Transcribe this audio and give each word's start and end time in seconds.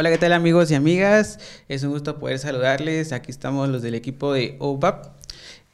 Hola, 0.00 0.08
¿qué 0.08 0.16
tal 0.16 0.32
amigos 0.32 0.70
y 0.70 0.74
amigas? 0.74 1.38
Es 1.68 1.82
un 1.82 1.90
gusto 1.90 2.18
poder 2.18 2.38
saludarles. 2.38 3.12
Aquí 3.12 3.30
estamos 3.30 3.68
los 3.68 3.82
del 3.82 3.94
equipo 3.94 4.32
de 4.32 4.56
OVAP. 4.58 5.19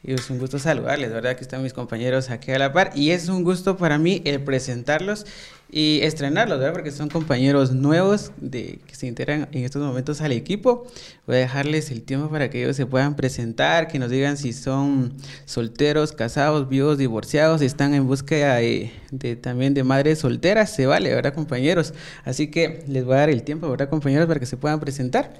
Y 0.07 0.13
es 0.13 0.31
un 0.31 0.39
gusto 0.39 0.61
saludarles, 0.61 1.13
¿verdad? 1.13 1.35
Que 1.35 1.43
están 1.43 1.65
mis 1.65 1.73
compañeros 1.73 2.31
aquí 2.31 2.53
a 2.53 2.59
la 2.61 2.73
par. 2.73 2.93
Y 2.95 3.11
es 3.11 3.29
un 3.29 3.43
gusto 3.43 3.77
para 3.77 3.99
mí 3.99 4.23
el 4.25 4.41
presentarlos 4.41 5.27
y 5.69 5.99
estrenarlos, 6.03 6.61
¿verdad? 6.61 6.75
Porque 6.75 6.93
son 6.93 7.09
compañeros 7.09 7.73
nuevos 7.73 8.31
de, 8.37 8.79
que 8.87 8.95
se 8.95 9.09
integran 9.09 9.49
en 9.51 9.65
estos 9.65 9.83
momentos 9.83 10.21
al 10.21 10.31
equipo. 10.31 10.87
Voy 11.27 11.35
a 11.35 11.39
dejarles 11.41 11.91
el 11.91 12.03
tiempo 12.03 12.31
para 12.31 12.51
que 12.51 12.63
ellos 12.63 12.77
se 12.77 12.87
puedan 12.87 13.17
presentar, 13.17 13.89
que 13.89 13.99
nos 13.99 14.09
digan 14.09 14.37
si 14.37 14.53
son 14.53 15.13
solteros, 15.45 16.13
casados, 16.13 16.69
vivos, 16.69 16.99
divorciados, 16.99 17.59
si 17.59 17.67
están 17.67 17.93
en 17.93 18.07
búsqueda 18.07 18.55
de, 18.59 18.93
de 19.11 19.35
también 19.35 19.75
de 19.75 19.83
madres 19.83 20.21
solteras, 20.21 20.73
se 20.73 20.87
vale, 20.87 21.13
¿verdad, 21.13 21.35
compañeros? 21.35 21.95
Así 22.25 22.47
que 22.47 22.85
les 22.87 23.05
voy 23.05 23.15
a 23.15 23.19
dar 23.19 23.31
el 23.31 23.43
tiempo, 23.43 23.69
¿verdad, 23.69 23.89
compañeros, 23.89 24.29
para 24.29 24.39
que 24.39 24.47
se 24.47 24.57
puedan 24.57 24.79
presentar. 24.79 25.35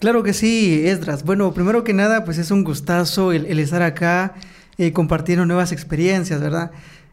Claro 0.00 0.22
que 0.22 0.32
sí, 0.32 0.80
Esdras. 0.86 1.24
Bueno, 1.24 1.52
primero 1.52 1.84
que 1.84 1.92
nada, 1.92 2.24
pues 2.24 2.38
es 2.38 2.50
un 2.50 2.64
gustazo 2.64 3.32
el, 3.32 3.58
estar 3.58 3.82
acá 3.82 4.34
eh, 4.78 4.92
compartiendo 4.92 5.44
nuevas 5.44 5.72
experiencias, 5.72 6.40
¿verdad? 6.40 6.70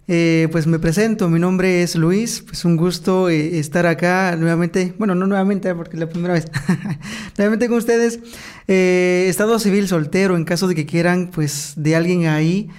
Eh, 0.07 0.47
pues 0.53 0.67
me 0.67 0.79
presento, 0.79 1.27
mi 1.27 1.37
nombre 1.37 1.83
es 1.83 1.97
Luis, 1.97 2.41
pues 2.47 2.63
un 2.63 2.77
gusto 2.77 3.27
eh, 3.27 3.59
estar 3.59 3.85
acá 3.85 4.37
nuevamente, 4.37 4.93
bueno, 4.97 5.15
no 5.15 5.27
nuevamente 5.27 5.75
porque 5.75 5.97
es 5.97 5.99
la 5.99 6.07
primera 6.07 6.33
vez, 6.33 6.45
nuevamente 7.37 7.67
con 7.67 7.77
ustedes. 7.77 8.21
Eh, 8.69 9.25
estado 9.27 9.59
civil 9.59 9.89
soltero, 9.89 10.37
en 10.37 10.45
caso 10.45 10.69
de 10.69 10.75
que 10.75 10.85
quieran, 10.85 11.29
pues 11.29 11.73
de 11.75 11.97
alguien 11.97 12.27
ahí 12.27 12.69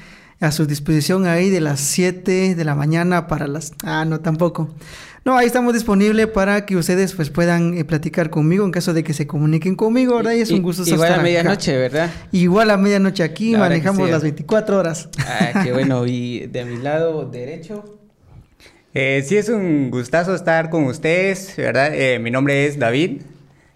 a 0.41 0.53
su 0.53 0.65
disposición 0.65 1.27
ahí 1.27 1.51
de 1.51 1.61
las 1.61 1.81
7 1.81 2.55
de 2.55 2.65
la 2.65 2.75
mañana 2.75 3.27
para 3.27 3.47
las... 3.47 3.73
Ah, 3.85 4.07
no, 4.07 4.21
tampoco. 4.21 4.75
No, 5.29 5.37
ahí 5.37 5.47
estamos 5.47 5.75
disponibles 5.75 6.27
para 6.29 6.65
que 6.65 6.75
ustedes 6.75 7.13
pues 7.13 7.29
puedan 7.29 7.77
eh, 7.77 7.85
platicar 7.85 8.31
conmigo 8.31 8.65
en 8.65 8.71
caso 8.71 8.95
de 8.95 9.05
que 9.05 9.13
se 9.13 9.27
comuniquen 9.27 9.77
conmigo, 9.77 10.17
¿verdad? 10.17 10.33
Y 10.33 10.41
es 10.41 10.51
un 10.51 10.63
gusto 10.63 10.85
Igual 10.87 11.13
a 11.13 11.19
medianoche, 11.19 11.77
¿verdad? 11.77 12.11
Igual 12.33 12.71
a 12.71 12.79
medianoche 12.79 13.23
aquí, 13.23 13.55
manejamos 13.55 14.09
las 14.09 14.23
24 14.23 14.79
horas. 14.79 15.11
Ah, 15.19 15.61
qué 15.63 15.75
bueno. 15.75 16.07
Y 16.07 16.47
de 16.47 16.65
mi 16.65 16.79
lado 16.79 17.27
derecho. 17.27 17.99
Eh, 18.95 19.23
sí, 19.23 19.37
es 19.37 19.51
un 19.51 19.91
gustazo 19.91 20.35
estar 20.35 20.71
con 20.71 20.85
ustedes, 20.85 21.53
¿verdad? 21.59 21.95
Eh, 21.95 22.19
mi 22.19 22.31
nombre 22.31 22.65
es 22.65 22.79
David, 22.79 23.21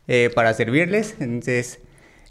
eh, 0.09 0.31
para 0.35 0.55
servirles. 0.55 1.17
Entonces, 1.21 1.81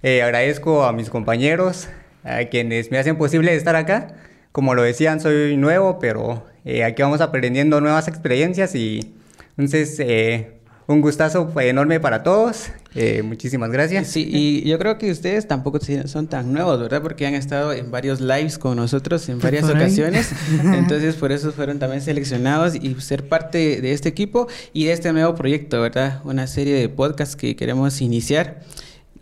eh, 0.01 0.23
agradezco 0.23 0.83
a 0.83 0.93
mis 0.93 1.11
compañeros, 1.11 1.89
a 2.23 2.45
quienes 2.45 2.89
me 2.89 2.97
hacen 2.97 3.19
posible 3.19 3.53
estar 3.53 3.75
acá. 3.75 4.15
Como 4.51 4.73
lo 4.73 4.81
decían, 4.81 5.19
soy 5.19 5.57
nuevo, 5.57 5.99
pero 5.99 6.43
eh, 6.65 6.83
aquí 6.83 7.01
vamos 7.01 7.21
aprendiendo 7.21 7.81
nuevas 7.81 8.07
experiencias 8.07 8.75
y 8.75 9.13
entonces 9.57 9.99
eh, 9.99 10.61
un 10.87 11.01
gustazo 11.01 11.51
enorme 11.59 11.99
para 11.99 12.23
todos. 12.23 12.69
Eh, 12.93 13.23
muchísimas 13.23 13.71
gracias. 13.71 14.07
Sí, 14.07 14.27
y 14.29 14.67
yo 14.67 14.77
creo 14.77 14.97
que 14.97 15.11
ustedes 15.11 15.47
tampoco 15.47 15.79
son 16.05 16.27
tan 16.27 16.51
nuevos, 16.51 16.79
¿verdad? 16.79 17.01
Porque 17.01 17.25
han 17.25 17.33
estado 17.33 17.71
en 17.71 17.89
varios 17.89 18.19
lives 18.19 18.57
con 18.57 18.75
nosotros 18.75 19.27
en 19.29 19.39
varias 19.39 19.69
ocasiones. 19.69 20.31
Entonces, 20.63 21.15
por 21.15 21.31
eso 21.31 21.51
fueron 21.53 21.79
también 21.79 22.01
seleccionados 22.01 22.75
y 22.75 22.93
ser 22.95 23.27
parte 23.27 23.81
de 23.81 23.93
este 23.93 24.09
equipo 24.09 24.47
y 24.73 24.85
de 24.85 24.93
este 24.93 25.13
nuevo 25.13 25.33
proyecto, 25.35 25.81
¿verdad? 25.81 26.21
Una 26.25 26.47
serie 26.47 26.75
de 26.75 26.89
podcasts 26.89 27.35
que 27.35 27.55
queremos 27.55 28.01
iniciar. 28.01 28.61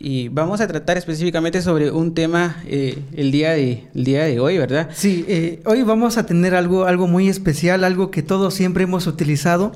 Y 0.02 0.30
vamos 0.30 0.62
a 0.62 0.66
tratar 0.66 0.96
específicamente 0.96 1.60
sobre 1.60 1.90
un 1.90 2.14
tema 2.14 2.56
eh, 2.64 3.02
el, 3.14 3.30
día 3.30 3.50
de, 3.50 3.86
el 3.94 4.04
día 4.04 4.24
de 4.24 4.40
hoy, 4.40 4.56
¿verdad? 4.56 4.88
Sí, 4.94 5.26
eh, 5.28 5.60
hoy 5.66 5.82
vamos 5.82 6.16
a 6.16 6.24
tener 6.24 6.54
algo, 6.54 6.86
algo 6.86 7.06
muy 7.06 7.28
especial, 7.28 7.84
algo 7.84 8.10
que 8.10 8.22
todos 8.22 8.54
siempre 8.54 8.84
hemos 8.84 9.06
utilizado, 9.06 9.72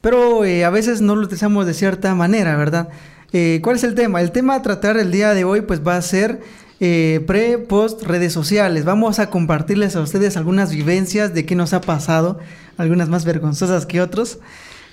pero 0.00 0.46
eh, 0.46 0.64
a 0.64 0.70
veces 0.70 1.02
no 1.02 1.14
lo 1.14 1.24
utilizamos 1.24 1.66
de 1.66 1.74
cierta 1.74 2.14
manera, 2.14 2.56
¿verdad? 2.56 2.88
Eh, 3.34 3.60
¿Cuál 3.62 3.76
es 3.76 3.84
el 3.84 3.94
tema? 3.94 4.22
El 4.22 4.32
tema 4.32 4.54
a 4.54 4.62
tratar 4.62 4.96
el 4.96 5.12
día 5.12 5.34
de 5.34 5.44
hoy 5.44 5.60
pues 5.60 5.86
va 5.86 5.98
a 5.98 6.02
ser 6.02 6.40
pre, 6.78 7.58
post, 7.58 8.02
redes 8.02 8.32
sociales. 8.32 8.86
Vamos 8.86 9.18
a 9.18 9.28
compartirles 9.28 9.94
a 9.94 10.00
ustedes 10.00 10.38
algunas 10.38 10.70
vivencias 10.72 11.34
de 11.34 11.44
qué 11.44 11.54
nos 11.54 11.74
ha 11.74 11.82
pasado, 11.82 12.38
algunas 12.78 13.10
más 13.10 13.26
vergonzosas 13.26 13.84
que 13.84 14.00
otros. 14.00 14.38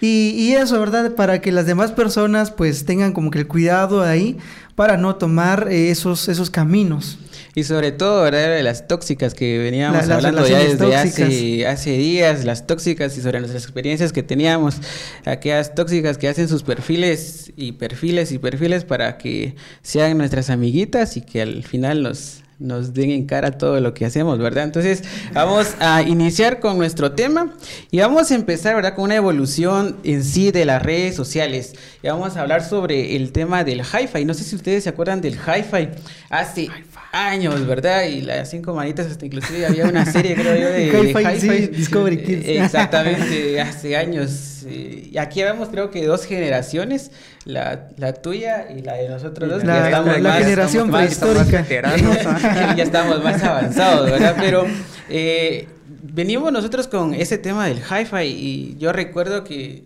Y, 0.02 0.32
y 0.32 0.56
eso, 0.56 0.78
¿verdad? 0.82 1.16
Para 1.16 1.40
que 1.40 1.54
las 1.54 1.66
demás 1.66 1.94
personas 1.94 2.52
pues 2.52 2.84
tengan 2.84 3.14
como 3.14 3.32
que 3.32 3.40
el 3.40 3.48
cuidado 3.48 4.02
ahí 4.02 4.38
para 4.76 4.98
no 4.98 5.16
tomar 5.16 5.68
eh, 5.70 5.92
esos, 5.92 6.28
esos 6.30 6.50
caminos. 6.50 7.20
Y 7.56 7.64
sobre 7.64 7.92
todo, 7.92 8.24
¿verdad? 8.24 8.56
De 8.56 8.64
las 8.64 8.88
tóxicas 8.88 9.34
que 9.34 9.60
veníamos 9.60 10.08
las 10.08 10.18
hablando 10.18 10.48
ya 10.48 10.60
desde 10.60 10.96
hace, 10.96 11.68
hace 11.68 11.92
días, 11.92 12.46
las 12.46 12.66
tóxicas 12.66 13.16
y 13.18 13.22
sobre 13.22 13.40
nuestras 13.40 13.64
experiencias 13.64 14.12
que 14.12 14.24
teníamos, 14.24 14.78
aquellas 15.26 15.76
tóxicas 15.76 16.18
que 16.18 16.28
hacen 16.28 16.48
sus 16.48 16.64
perfiles 16.64 17.54
y 17.56 17.74
perfiles 17.74 18.32
y 18.32 18.40
perfiles 18.40 18.86
para 18.86 19.18
que 19.18 19.56
sean 19.84 20.18
nuestras 20.18 20.50
amiguitas 20.50 21.16
y 21.18 21.22
que 21.22 21.44
al 21.44 21.64
final 21.64 22.02
nos, 22.02 22.43
nos 22.64 22.94
den 22.94 23.12
en 23.12 23.26
cara 23.26 23.52
todo 23.52 23.80
lo 23.80 23.94
que 23.94 24.06
hacemos, 24.06 24.40
¿verdad? 24.40 24.64
Entonces, 24.64 25.04
vamos 25.34 25.76
a 25.80 26.02
iniciar 26.02 26.60
con 26.60 26.78
nuestro 26.78 27.12
tema 27.12 27.54
y 27.92 28.00
vamos 28.00 28.32
a 28.32 28.36
empezar, 28.36 28.76
¿verdad? 28.76 28.96
Con 28.96 29.06
una 29.06 29.16
evolución 29.16 29.98
en 30.04 30.24
sí 30.24 30.52
de 30.52 30.66
las 30.66 30.82
redes 30.82 31.16
sociales. 31.16 31.74
Y 32.02 32.08
vamos 32.08 32.38
a 32.38 32.42
hablar 32.42 32.64
sobre 32.64 33.16
el 33.16 33.32
tema 33.32 33.64
del 33.64 33.82
hi-fi. 33.82 34.26
No 34.26 34.34
sé 34.34 34.44
si 34.44 34.56
ustedes 34.56 34.84
se 34.84 34.90
acuerdan 34.90 35.22
del 35.22 35.34
hi-fi. 35.36 35.90
Hace 36.30 36.70
años, 37.14 37.66
¿verdad? 37.66 38.04
Y 38.06 38.22
las 38.22 38.50
cinco 38.50 38.74
manitas, 38.74 39.06
hasta 39.08 39.26
inclusive 39.26 39.66
había 39.66 39.86
una 39.86 40.04
serie, 40.06 40.34
creo 40.36 40.56
yo, 40.56 40.68
de, 40.70 40.88
Hi-Fi, 40.88 41.40
sí, 41.40 41.48
hi-fi. 41.48 41.68
Discovery 41.68 42.18
Kids. 42.24 42.46
Eh, 42.48 42.64
Exactamente, 42.64 43.62
hace 43.62 43.96
años. 43.96 44.64
Y 44.68 45.18
aquí 45.18 45.44
vemos, 45.44 45.70
creo 45.70 45.92
que 45.92 46.06
dos 46.06 46.26
generaciones, 46.26 47.12
la, 47.46 47.90
la 47.98 48.14
tuya 48.14 48.68
y 48.76 48.82
la 48.82 48.96
de 48.96 49.10
nosotros 49.10 49.50
dos. 49.50 49.64
La- 49.64 49.80
ya 49.80 49.86
estamos 49.86 50.20
la 50.22 50.30
más- 50.30 50.44
generación 50.44 50.90
más- 50.90 51.02
prehistórica. 51.20 51.66
¿ah? 51.84 52.74
ya 52.78 52.84
estamos 52.84 53.24
más 53.24 53.44
avanzados, 53.44 54.10
¿verdad? 54.10 54.36
Pero 54.40 54.66
eh, 55.10 55.68
venimos 56.02 56.52
nosotros 56.52 56.88
con 56.88 57.14
ese 57.14 57.38
tema 57.38 57.68
del 57.68 57.78
hi-fi 57.80 58.24
y 58.26 58.76
yo 58.80 58.92
recuerdo 58.92 59.44
que 59.44 59.84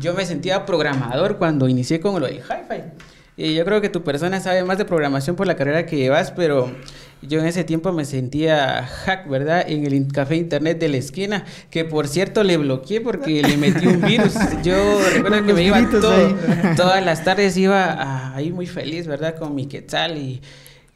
yo 0.00 0.12
me 0.12 0.26
sentía 0.26 0.66
programador 0.66 1.38
cuando 1.38 1.66
inicié 1.68 1.98
con 2.00 2.20
lo 2.20 2.26
del 2.26 2.36
hi-fi. 2.40 2.82
Y 3.40 3.54
yo 3.54 3.64
creo 3.64 3.80
que 3.80 3.88
tu 3.88 4.02
persona 4.02 4.40
sabe 4.40 4.64
más 4.64 4.78
de 4.78 4.84
programación 4.84 5.36
por 5.36 5.46
la 5.46 5.54
carrera 5.54 5.86
que 5.86 5.96
llevas, 5.96 6.32
pero 6.32 6.72
yo 7.22 7.38
en 7.38 7.46
ese 7.46 7.62
tiempo 7.62 7.92
me 7.92 8.04
sentía 8.04 8.84
hack, 8.84 9.28
¿verdad? 9.28 9.64
En 9.64 9.86
el 9.86 10.08
café 10.12 10.34
internet 10.34 10.80
de 10.80 10.88
la 10.88 10.96
esquina, 10.96 11.44
que 11.70 11.84
por 11.84 12.08
cierto 12.08 12.42
le 12.42 12.56
bloqueé 12.56 13.00
porque 13.00 13.40
le 13.42 13.56
metí 13.56 13.86
un 13.86 14.00
virus. 14.00 14.34
Yo 14.64 14.74
recuerdo 15.14 15.46
que 15.46 15.54
me 15.54 15.62
iba 15.62 15.88
todo- 15.88 16.34
todas 16.76 17.04
las 17.04 17.22
tardes 17.22 17.56
iba 17.56 18.34
ahí 18.34 18.50
muy 18.50 18.66
feliz, 18.66 19.06
¿verdad? 19.06 19.36
Con 19.36 19.54
mi 19.54 19.66
quetzal 19.66 20.18
y 20.18 20.42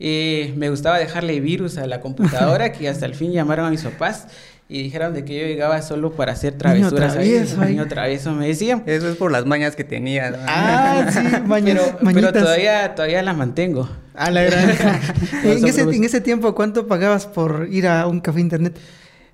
eh, 0.01 0.53
me 0.57 0.69
gustaba 0.69 0.99
dejarle 0.99 1.39
virus 1.39 1.79
a 1.79 1.87
la 1.87 2.01
computadora 2.01 2.73
que 2.73 2.89
hasta 2.89 3.07
el 3.07 3.15
fin 3.15 3.31
llamaron 3.31 3.67
a 3.67 3.71
mis 3.71 3.83
papás 3.83 4.27
y 4.73 4.83
dijeron 4.85 5.13
de 5.13 5.25
que 5.25 5.39
yo 5.39 5.47
llegaba 5.47 5.83
solo 5.83 6.13
para 6.13 6.33
hacer 6.33 6.55
Niño 6.55 6.89
travesuras. 6.89 7.17
ahí. 7.17 7.29
travieso, 7.31 7.61
ahí. 7.61 7.71
Niño 7.73 7.89
travieso 7.89 8.33
me 8.33 8.49
decían. 8.49 8.83
Eso 8.87 9.11
es 9.11 9.17
por 9.17 9.31
las 9.31 9.45
mañas 9.45 9.77
que 9.77 9.85
tenía. 9.85 10.31
¿no? 10.31 10.39
Ah, 10.47 11.07
sí, 11.13 11.21
mañas, 11.45 11.79
Pero, 12.01 12.13
pero 12.15 12.33
todavía, 12.33 12.95
todavía 12.95 13.23
la 13.23 13.35
mantengo. 13.35 13.89
A 14.15 14.31
la 14.31 14.43
granja. 14.45 14.99
en, 15.45 15.67
ese, 15.67 15.83
en 15.83 16.05
ese 16.05 16.23
tiempo, 16.23 16.55
¿cuánto 16.55 16.87
pagabas 16.87 17.27
por 17.27 17.69
ir 17.71 17.87
a 17.87 18.07
un 18.07 18.21
café 18.21 18.41
internet? 18.41 18.79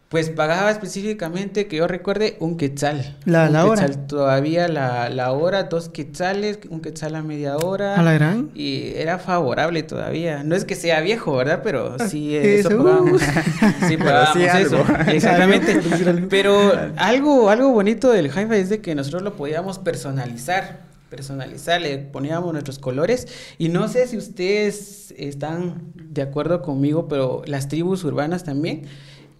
Pues 0.08 0.30
pagaba 0.30 0.70
específicamente, 0.70 1.66
que 1.66 1.76
yo 1.76 1.86
recuerde, 1.86 2.38
un 2.40 2.56
quetzal. 2.56 3.16
La- 3.26 3.48
Un 3.48 3.52
la 3.52 3.66
hora. 3.66 3.86
Todavía 4.06 4.66
la, 4.66 5.10
la 5.10 5.32
hora, 5.32 5.64
dos 5.64 5.90
quetzales, 5.90 6.60
un 6.70 6.80
quetzal 6.80 7.14
a 7.14 7.22
media 7.22 7.58
hora. 7.58 7.94
A 7.94 8.02
la 8.02 8.14
gran. 8.14 8.50
Y 8.54 8.92
era 8.94 9.18
favorable 9.18 9.82
todavía. 9.82 10.42
No 10.44 10.56
es 10.56 10.64
que 10.64 10.76
sea 10.76 11.02
viejo, 11.02 11.36
¿verdad? 11.36 11.60
Pero 11.62 11.98
sí, 12.08 12.34
Eh, 12.34 12.58
eso 12.60 12.70
eso, 12.70 12.78
pagábamos. 12.78 13.20
Sí, 13.86 13.96
Pero 13.98 14.04
pagábamos 14.04 14.32
sí 14.32 14.44
eso. 14.44 14.76
algo. 14.86 15.10
Exactamente. 15.12 15.72
Algo. 16.06 16.28
Pero 16.30 16.72
algo, 16.96 17.50
algo 17.50 17.70
bonito 17.72 18.10
del 18.10 18.28
hi 18.28 18.46
es 18.52 18.70
de 18.70 18.80
que 18.80 18.94
nosotros 18.94 19.20
lo 19.22 19.36
podíamos 19.36 19.78
personalizar. 19.78 20.88
Personalizar, 21.10 21.80
le 21.82 21.98
poníamos 21.98 22.50
nuestros 22.52 22.78
colores. 22.78 23.28
Y 23.58 23.68
no 23.68 23.88
sé 23.88 24.06
si 24.06 24.16
ustedes 24.16 25.12
están 25.18 25.82
de 25.94 26.22
acuerdo 26.22 26.62
conmigo, 26.62 27.08
pero 27.08 27.42
las 27.46 27.68
tribus 27.68 28.04
urbanas 28.04 28.44
también 28.44 28.82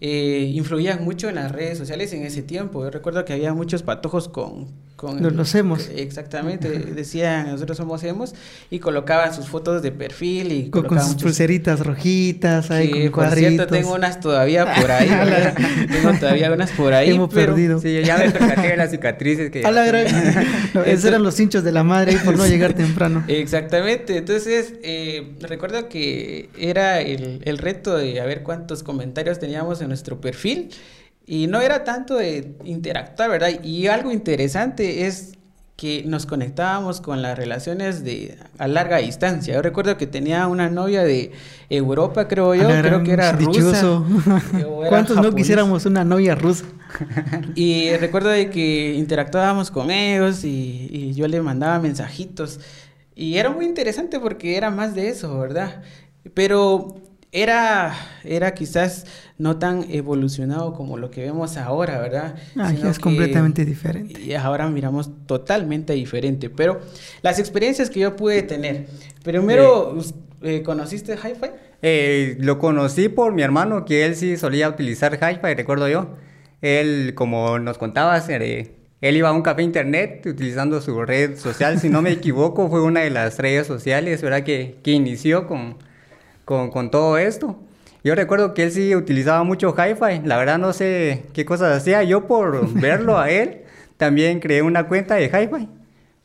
eh, 0.01 0.51
influían 0.53 1.03
mucho 1.03 1.29
en 1.29 1.35
las 1.35 1.51
redes 1.51 1.77
sociales 1.77 2.13
en 2.13 2.23
ese 2.23 2.41
tiempo. 2.43 2.83
Yo 2.83 2.91
recuerdo 2.91 3.25
que 3.25 3.33
había 3.33 3.53
muchos 3.53 3.83
patojos 3.83 4.29
con... 4.29 4.67
con 4.99 5.23
Los- 5.23 5.31
los 5.33 5.55
emos. 5.55 5.89
Exactamente, 5.95 6.67
decían 6.69 7.49
nosotros 7.51 7.77
somos 7.77 8.03
emos 8.03 8.35
y 8.69 8.79
colocaban 8.79 9.33
sus 9.33 9.47
fotos 9.47 9.81
de 9.81 9.93
perfil 9.93 10.51
y 10.51 10.69
Con, 10.69 10.83
sus 10.89 10.91
muchos- 11.07 11.23
pulseritas 11.23 11.79
rojitas, 11.79 12.69
ahí 12.69 13.09
con 13.09 13.23
por 13.23 13.33
cierto 13.33 13.55
cuadritos. 13.65 13.67
tengo 13.69 13.93
unas 13.95 14.19
todavía 14.19 14.65
por 14.81 14.91
ahí. 14.91 15.07
tengo 15.89 16.11
todavía 16.19 16.51
unas 16.51 16.71
por 16.71 16.93
ahí. 16.93 17.11
Hemos 17.11 17.33
pero- 17.33 17.53
perdido. 17.53 17.79
Sí, 17.79 17.93
yo 17.95 18.01
ya 18.01 18.17
me 18.17 18.29
percaté 18.29 18.67
de 18.67 18.75
las 18.77 18.91
cicatrices 18.91 19.49
que... 19.51 19.65
A 19.65 19.71
la 19.71 19.85
gran. 19.85 20.05
No, 20.73 20.81
esos 20.81 20.99
Eso- 20.99 21.07
eran 21.07 21.23
los 21.23 21.39
hinchos 21.39 21.63
de 21.63 21.71
la 21.71 21.83
madre 21.85 22.17
por 22.25 22.35
no 22.37 22.45
llegar 22.45 22.73
temprano. 22.73 23.23
Exactamente, 23.27 24.17
entonces 24.17 24.73
eh, 24.83 25.31
recuerdo 25.39 25.87
que 25.87 26.49
era 26.57 26.99
el, 26.99 27.41
el 27.45 27.57
reto 27.57 27.95
de 27.95 28.19
a 28.19 28.25
ver 28.25 28.43
cuántos 28.43 28.83
comentarios 28.83 29.39
teníamos 29.39 29.81
en 29.81 29.87
nuestro 29.87 30.19
perfil 30.19 30.69
y 31.31 31.45
no 31.45 31.61
era 31.61 31.83
tanto 31.83 32.15
de 32.15 32.55
interactuar, 32.63 33.29
¿verdad? 33.29 33.61
Y 33.63 33.85
algo 33.85 34.11
interesante 34.11 35.05
es 35.05 35.33
que 35.75 36.01
nos 36.03 36.25
conectábamos 36.25 37.01
con 37.01 37.21
las 37.21 37.37
relaciones 37.37 38.03
de 38.03 38.39
a 38.57 38.67
larga 38.67 38.97
distancia. 38.97 39.53
Yo 39.53 39.61
recuerdo 39.61 39.95
que 39.95 40.07
tenía 40.07 40.47
una 40.47 40.71
novia 40.71 41.03
de 41.03 41.31
Europa, 41.69 42.27
creo 42.27 42.55
yo, 42.55 42.67
creo 42.67 43.03
que 43.03 43.11
era 43.11 43.33
rusa. 43.33 44.03
¿Cuántos 44.89 45.17
no 45.17 45.35
quisiéramos 45.35 45.85
una 45.85 46.03
novia 46.03 46.33
rusa? 46.33 46.65
y 47.53 47.95
recuerdo 47.97 48.29
de 48.29 48.49
que 48.49 48.95
interactuábamos 48.95 49.69
con 49.69 49.91
ellos 49.91 50.43
y, 50.43 50.89
y 50.91 51.13
yo 51.13 51.27
le 51.27 51.43
mandaba 51.43 51.77
mensajitos. 51.77 52.59
Y 53.13 53.37
era 53.37 53.51
muy 53.51 53.65
interesante 53.65 54.19
porque 54.19 54.57
era 54.57 54.71
más 54.71 54.95
de 54.95 55.09
eso, 55.09 55.37
¿verdad? 55.37 55.83
Pero 56.33 57.08
era, 57.31 57.95
era 58.23 58.53
quizás 58.53 59.05
no 59.37 59.57
tan 59.57 59.85
evolucionado 59.89 60.73
como 60.73 60.97
lo 60.97 61.11
que 61.11 61.21
vemos 61.21 61.57
ahora, 61.57 61.99
¿verdad? 61.99 62.35
Ah, 62.55 62.73
es 62.73 62.97
completamente 62.97 63.65
diferente. 63.65 64.19
Y 64.19 64.33
ahora 64.33 64.67
miramos 64.67 65.11
totalmente 65.27 65.93
diferente. 65.93 66.49
Pero 66.49 66.81
las 67.21 67.39
experiencias 67.39 67.89
que 67.89 67.99
yo 67.99 68.15
pude 68.15 68.41
tener. 68.41 68.87
Primero, 69.23 69.97
eh, 70.41 70.63
¿conociste 70.63 71.13
Hi-Fi? 71.13 71.51
Eh, 71.81 72.37
lo 72.39 72.57
conocí 72.57 73.09
por 73.09 73.33
mi 73.33 73.43
hermano, 73.43 73.85
que 73.85 74.05
él 74.05 74.15
sí 74.15 74.35
solía 74.35 74.67
utilizar 74.67 75.13
Hi-Fi, 75.13 75.53
recuerdo 75.53 75.87
yo. 75.87 76.15
Él, 76.61 77.13
como 77.15 77.59
nos 77.59 77.77
contabas, 77.77 78.27
eh, 78.29 78.71
él 79.01 79.15
iba 79.15 79.29
a 79.29 79.33
un 79.33 79.43
café 79.43 79.61
internet 79.61 80.25
utilizando 80.25 80.81
su 80.81 81.05
red 81.05 81.37
social, 81.37 81.79
si 81.79 81.89
no 81.89 82.01
me 82.01 82.11
equivoco, 82.13 82.69
fue 82.69 82.81
una 82.81 83.01
de 83.01 83.11
las 83.11 83.37
redes 83.37 83.67
sociales, 83.67 84.21
¿verdad? 84.23 84.43
Que, 84.43 84.79
que 84.83 84.91
inició 84.91 85.47
con 85.47 85.77
con, 86.49 86.89
todo 86.89 87.17
esto. 87.19 87.59
Yo 88.03 88.15
recuerdo 88.15 88.53
que 88.55 88.63
él 88.63 88.71
sí 88.71 88.95
utilizaba 88.95 89.43
mucho 89.43 89.75
hi-fi, 89.77 90.25
la 90.25 90.37
verdad 90.37 90.57
no 90.57 90.73
sé 90.73 91.25
qué 91.33 91.45
cosas 91.45 91.77
hacía. 91.77 92.01
Yo 92.03 92.25
por 92.25 92.73
verlo 92.81 93.19
a 93.19 93.29
él 93.29 93.61
también 93.97 94.39
creé 94.39 94.63
una 94.63 94.87
cuenta 94.87 95.15
de 95.15 95.25
hi-fi. 95.25 95.69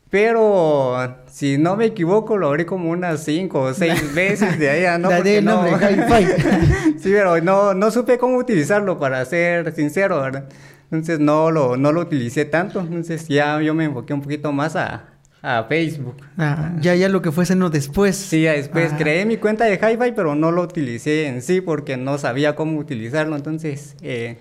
Pero 0.08 0.96
si 1.26 1.58
no 1.58 1.76
me 1.76 1.86
equivoco, 1.86 2.38
lo 2.38 2.46
abrí 2.48 2.64
como 2.64 2.88
unas 2.90 3.24
cinco 3.24 3.62
o 3.62 3.74
seis 3.74 4.14
veces 4.14 4.58
de 4.58 4.70
ahí, 4.70 5.00
¿no? 5.00 5.10
Porque 5.10 5.42
no... 5.42 5.64
sí, 6.98 7.10
pero 7.10 7.40
no, 7.40 7.74
no 7.74 7.90
supe 7.90 8.16
cómo 8.16 8.36
utilizarlo, 8.36 8.98
para 8.98 9.24
ser 9.24 9.74
sincero, 9.74 10.20
¿verdad? 10.22 10.48
Entonces 10.84 11.18
no 11.18 11.50
lo, 11.50 11.76
no 11.76 11.92
lo 11.92 12.02
utilicé 12.02 12.44
tanto. 12.44 12.80
Entonces 12.80 13.28
ya 13.28 13.60
yo 13.60 13.74
me 13.74 13.84
enfoqué 13.84 14.14
un 14.14 14.22
poquito 14.22 14.52
más 14.52 14.76
a, 14.76 15.13
a 15.44 15.64
Facebook. 15.64 16.16
Ah, 16.38 16.72
ya, 16.80 16.94
ya 16.94 17.10
lo 17.10 17.20
que 17.20 17.30
fue 17.30 17.44
seno 17.44 17.68
después. 17.68 18.16
Sí, 18.16 18.42
después 18.42 18.92
ah. 18.94 18.96
creé 18.96 19.26
mi 19.26 19.36
cuenta 19.36 19.66
de 19.66 19.74
hi 19.74 20.12
pero 20.16 20.34
no 20.34 20.50
lo 20.50 20.62
utilicé 20.62 21.26
en 21.26 21.42
sí 21.42 21.60
porque 21.60 21.98
no 21.98 22.16
sabía 22.16 22.56
cómo 22.56 22.78
utilizarlo. 22.78 23.36
Entonces, 23.36 23.94
eh, 24.00 24.38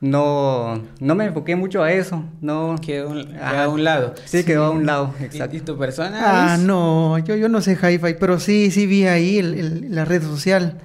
no, 0.00 0.82
no 0.98 1.14
me 1.14 1.26
enfoqué 1.26 1.56
mucho 1.56 1.82
a 1.82 1.92
eso. 1.92 2.24
No, 2.40 2.76
quedó, 2.80 3.12
a 3.42 3.68
un 3.68 3.84
lado. 3.84 4.14
Sí, 4.24 4.44
quedó 4.44 4.64
a 4.64 4.70
un 4.70 4.86
lado, 4.86 5.14
exacto. 5.20 5.56
¿Y, 5.56 5.60
tu 5.60 5.76
persona? 5.76 6.54
Ah, 6.54 6.56
no, 6.56 7.18
yo, 7.18 7.36
yo 7.36 7.50
no 7.50 7.60
sé 7.60 7.72
hi-fi, 7.72 8.14
pero 8.18 8.40
sí, 8.40 8.70
sí 8.70 8.86
vi 8.86 9.04
ahí 9.04 9.42
la 9.42 10.06
red 10.06 10.22
social. 10.22 10.78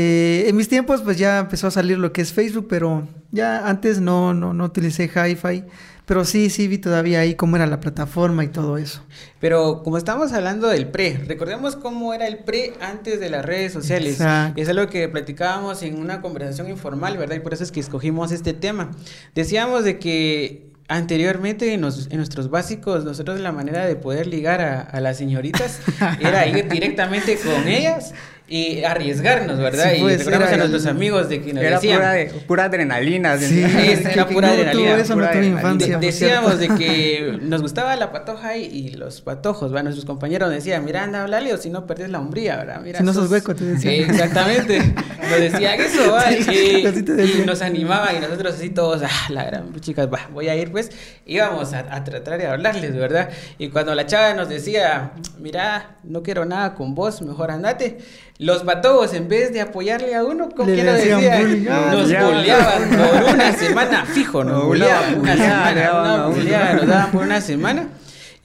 Eh, 0.00 0.48
en 0.48 0.54
mis 0.54 0.68
tiempos, 0.68 1.02
pues 1.02 1.18
ya 1.18 1.40
empezó 1.40 1.66
a 1.66 1.72
salir 1.72 1.98
lo 1.98 2.12
que 2.12 2.20
es 2.20 2.32
Facebook, 2.32 2.68
pero 2.70 3.08
ya 3.32 3.68
antes 3.68 4.00
no, 4.00 4.32
no, 4.32 4.54
no 4.54 4.66
utilicé 4.66 5.10
hi-fi. 5.12 5.64
Pero 6.06 6.24
sí, 6.24 6.50
sí 6.50 6.68
vi 6.68 6.78
todavía 6.78 7.18
ahí 7.18 7.34
cómo 7.34 7.56
era 7.56 7.66
la 7.66 7.80
plataforma 7.80 8.44
y 8.44 8.48
todo 8.48 8.78
eso. 8.78 9.02
Pero 9.40 9.82
como 9.82 9.98
estamos 9.98 10.32
hablando 10.32 10.68
del 10.68 10.86
pre, 10.86 11.20
recordemos 11.26 11.74
cómo 11.74 12.14
era 12.14 12.28
el 12.28 12.38
pre 12.38 12.74
antes 12.80 13.18
de 13.18 13.28
las 13.28 13.44
redes 13.44 13.72
sociales. 13.72 14.12
Exacto. 14.12 14.62
Es 14.62 14.68
algo 14.68 14.86
que 14.86 15.08
platicábamos 15.08 15.82
en 15.82 15.98
una 15.98 16.20
conversación 16.20 16.70
informal, 16.70 17.18
¿verdad? 17.18 17.34
Y 17.34 17.40
por 17.40 17.52
eso 17.52 17.64
es 17.64 17.72
que 17.72 17.80
escogimos 17.80 18.30
este 18.30 18.54
tema. 18.54 18.92
Decíamos 19.34 19.82
de 19.82 19.98
que 19.98 20.68
anteriormente 20.86 21.74
en, 21.74 21.80
nuestros 21.80 22.50
básicos, 22.50 23.04
nosotros 23.04 23.40
la 23.40 23.50
manera 23.50 23.84
de 23.84 23.96
poder 23.96 24.28
ligar 24.28 24.60
a, 24.60 24.80
a 24.80 25.00
las 25.00 25.18
señoritas 25.18 25.80
era 26.20 26.46
ir 26.46 26.68
directamente 26.68 27.36
con 27.36 27.66
ellas 27.66 28.14
y 28.50 28.82
arriesgarnos, 28.82 29.58
¿verdad? 29.58 29.92
y 29.94 30.00
pues, 30.00 30.24
recordamos 30.24 30.52
a 30.52 30.56
nuestros 30.56 30.86
amigos 30.86 31.28
de 31.28 31.42
que 31.42 31.52
nos 31.52 31.62
era 31.62 31.76
decían... 31.76 31.98
Pura, 31.98 32.46
pura 32.46 32.64
adrenalina. 32.64 33.36
Sí, 33.36 33.62
era 33.62 34.26
pura 34.26 34.48
adrenalina. 34.48 34.96
Eso 34.96 35.14
pura 35.14 35.28
adrenalina. 35.28 35.98
decíamos 35.98 36.58
de 36.58 36.68
que 36.68 37.38
nos 37.42 37.60
gustaba 37.60 37.94
la 37.96 38.10
patoja 38.10 38.56
y, 38.56 38.88
los 38.92 39.20
patojos, 39.20 39.70
¿verdad? 39.70 39.84
Nuestros 39.84 40.06
compañeros 40.06 40.50
decían, 40.50 40.84
mira, 40.84 41.02
anda, 41.02 41.22
hablale 41.22 41.52
o 41.52 41.58
si 41.58 41.68
no 41.68 41.86
perdes 41.86 42.08
la 42.08 42.20
hombría, 42.20 42.56
¿verdad? 42.56 42.80
Mira, 42.82 42.98
si 42.98 43.04
no 43.04 43.12
sos 43.12 43.30
hueco, 43.30 43.54
te 43.54 43.64
decían. 43.64 43.94
Sí, 43.94 44.10
exactamente. 44.10 44.78
nos 44.78 45.40
decían 45.40 45.80
eso, 45.80 46.12
¿verdad? 46.12 46.30
y, 47.42 47.46
nos 47.46 47.60
animaban 47.60 48.16
y 48.16 48.20
nosotros 48.20 48.54
así 48.54 48.70
todos, 48.70 49.02
ah, 49.04 49.28
la 49.28 49.44
gran 49.44 49.78
chicas, 49.80 50.08
va, 50.12 50.26
voy 50.32 50.48
a 50.48 50.56
ir, 50.56 50.70
pues, 50.70 50.90
íbamos 51.26 51.74
a, 51.74 51.94
a 51.94 52.02
tratar 52.02 52.38
de 52.38 52.46
hablarles, 52.46 52.96
¿verdad? 52.96 53.28
Y 53.58 53.68
cuando 53.68 53.94
la 53.94 54.06
chava 54.06 54.32
nos 54.32 54.48
decía, 54.48 55.12
mira, 55.38 55.96
no 56.02 56.22
quiero 56.22 56.46
nada 56.46 56.74
con 56.74 56.94
vos, 56.94 57.20
mejor 57.20 57.50
andate 57.50 57.98
los 58.38 58.64
batobos, 58.64 59.14
en 59.14 59.28
vez 59.28 59.52
de 59.52 59.60
apoyarle 59.60 60.14
a 60.14 60.24
uno, 60.24 60.48
¿cómo 60.56 60.72
que 60.72 60.84
lo 60.84 60.92
decían? 60.92 61.64
Nos 61.64 62.12
boleaban 62.12 62.90
por 62.90 63.34
una 63.34 63.52
semana, 63.58 64.06
fijo, 64.06 64.44
nos 64.44 64.64
boleaban 64.64 65.20
una 65.20 65.36
semana, 65.36 66.74
nos 66.74 66.86
daban 66.86 67.10
por 67.10 67.22
una 67.22 67.40
semana. 67.40 67.88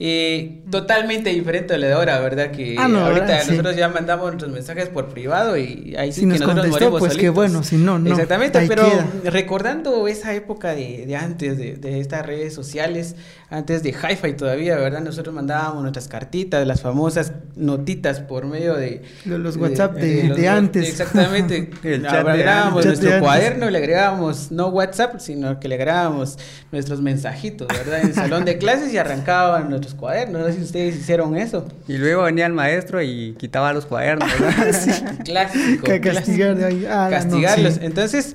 Eh, 0.00 0.62
totalmente 0.72 1.30
diferente 1.30 1.74
a 1.74 1.78
la 1.78 1.86
de 1.86 1.92
ahora, 1.92 2.18
¿verdad? 2.18 2.50
Que 2.50 2.74
ah, 2.76 2.86
ahorita 2.86 3.44
nosotros 3.44 3.76
ya 3.76 3.88
mandamos 3.88 4.26
nuestros 4.26 4.50
mensajes 4.50 4.88
por 4.88 5.08
privado 5.08 5.56
y 5.56 5.94
ahí 5.96 6.12
sí 6.12 6.22
que 6.22 6.26
nosotros 6.26 6.66
morimos 6.66 6.98
pues 6.98 7.16
qué 7.16 7.28
bueno, 7.28 7.62
si 7.62 7.76
no, 7.76 8.00
no. 8.00 8.10
Exactamente, 8.10 8.66
pero 8.66 8.84
recordando 9.24 10.08
esa 10.08 10.34
época 10.34 10.74
de, 10.74 11.06
de 11.06 11.14
antes, 11.14 11.56
de, 11.56 11.76
de, 11.76 12.00
estas 12.00 12.26
redes 12.26 12.52
sociales, 12.52 13.14
antes 13.54 13.82
de 13.82 13.90
Hi-Fi 13.90 14.32
todavía, 14.34 14.76
¿verdad? 14.76 15.00
Nosotros 15.00 15.34
mandábamos 15.34 15.82
nuestras 15.82 16.08
cartitas, 16.08 16.66
las 16.66 16.82
famosas 16.82 17.32
notitas 17.54 18.20
por 18.20 18.46
medio 18.46 18.74
de... 18.74 19.02
Los 19.24 19.56
WhatsApp 19.56 19.94
de, 19.94 20.48
antes. 20.48 20.88
Exactamente. 20.88 21.70
el 21.82 22.06
agregábamos 22.06 22.84
nuestro 22.84 23.20
cuaderno, 23.20 23.70
le 23.70 23.78
agregábamos 23.78 24.50
no 24.50 24.68
WhatsApp, 24.68 25.20
sino 25.20 25.60
que 25.60 25.68
le 25.68 25.76
agregábamos 25.76 26.38
nuestros 26.72 27.00
mensajitos, 27.00 27.68
¿verdad? 27.68 28.00
En 28.00 28.08
el 28.08 28.14
salón 28.14 28.44
de 28.44 28.58
clases 28.58 28.92
y 28.92 28.98
arrancaban 28.98 29.70
nuestros 29.70 29.94
cuadernos. 29.94 30.42
No 30.42 30.46
sé 30.48 30.54
si 30.54 30.62
ustedes 30.62 30.96
hicieron 30.96 31.36
eso. 31.36 31.66
Y 31.86 31.96
luego 31.96 32.22
venía 32.24 32.46
el 32.46 32.52
maestro 32.52 33.02
y 33.02 33.34
quitaba 33.38 33.72
los 33.72 33.86
cuadernos, 33.86 34.28
¿verdad? 34.38 34.72
sí. 34.80 34.90
Clásico. 35.24 35.86
castigar 36.02 36.56
de 36.56 36.64
ahí. 36.64 36.86
Ah, 36.88 37.08
Castigarlos. 37.10 37.78
Entonces 37.80 38.34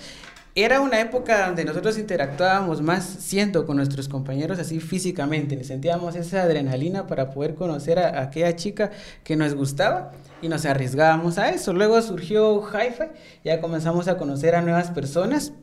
era 0.55 0.81
una 0.81 0.99
época 0.99 1.45
donde 1.45 1.63
nosotros 1.63 1.97
interactuábamos 1.97 2.81
más 2.81 3.05
siendo 3.05 3.65
con 3.65 3.77
nuestros 3.77 4.09
compañeros 4.09 4.59
así 4.59 4.79
físicamente, 4.79 5.63
sentíamos 5.63 6.15
esa 6.15 6.43
adrenalina 6.43 7.07
para 7.07 7.29
poder 7.31 7.55
conocer 7.55 7.99
a, 7.99 8.21
aquella 8.21 8.55
chica 8.55 8.91
que 9.23 9.35
nos 9.35 9.53
gustaba 9.53 10.11
y 10.41 10.49
nos 10.49 10.65
arriesgábamos 10.65 11.37
a 11.37 11.49
eso. 11.49 11.73
Luego 11.73 12.01
surgió 12.01 12.61
Hi-Fi, 12.61 13.05
ya 13.43 13.61
comenzamos 13.61 14.07
a 14.07 14.17
conocer 14.17 14.55
a 14.55 14.61
nuevas 14.61 14.89
personas. 14.91 15.53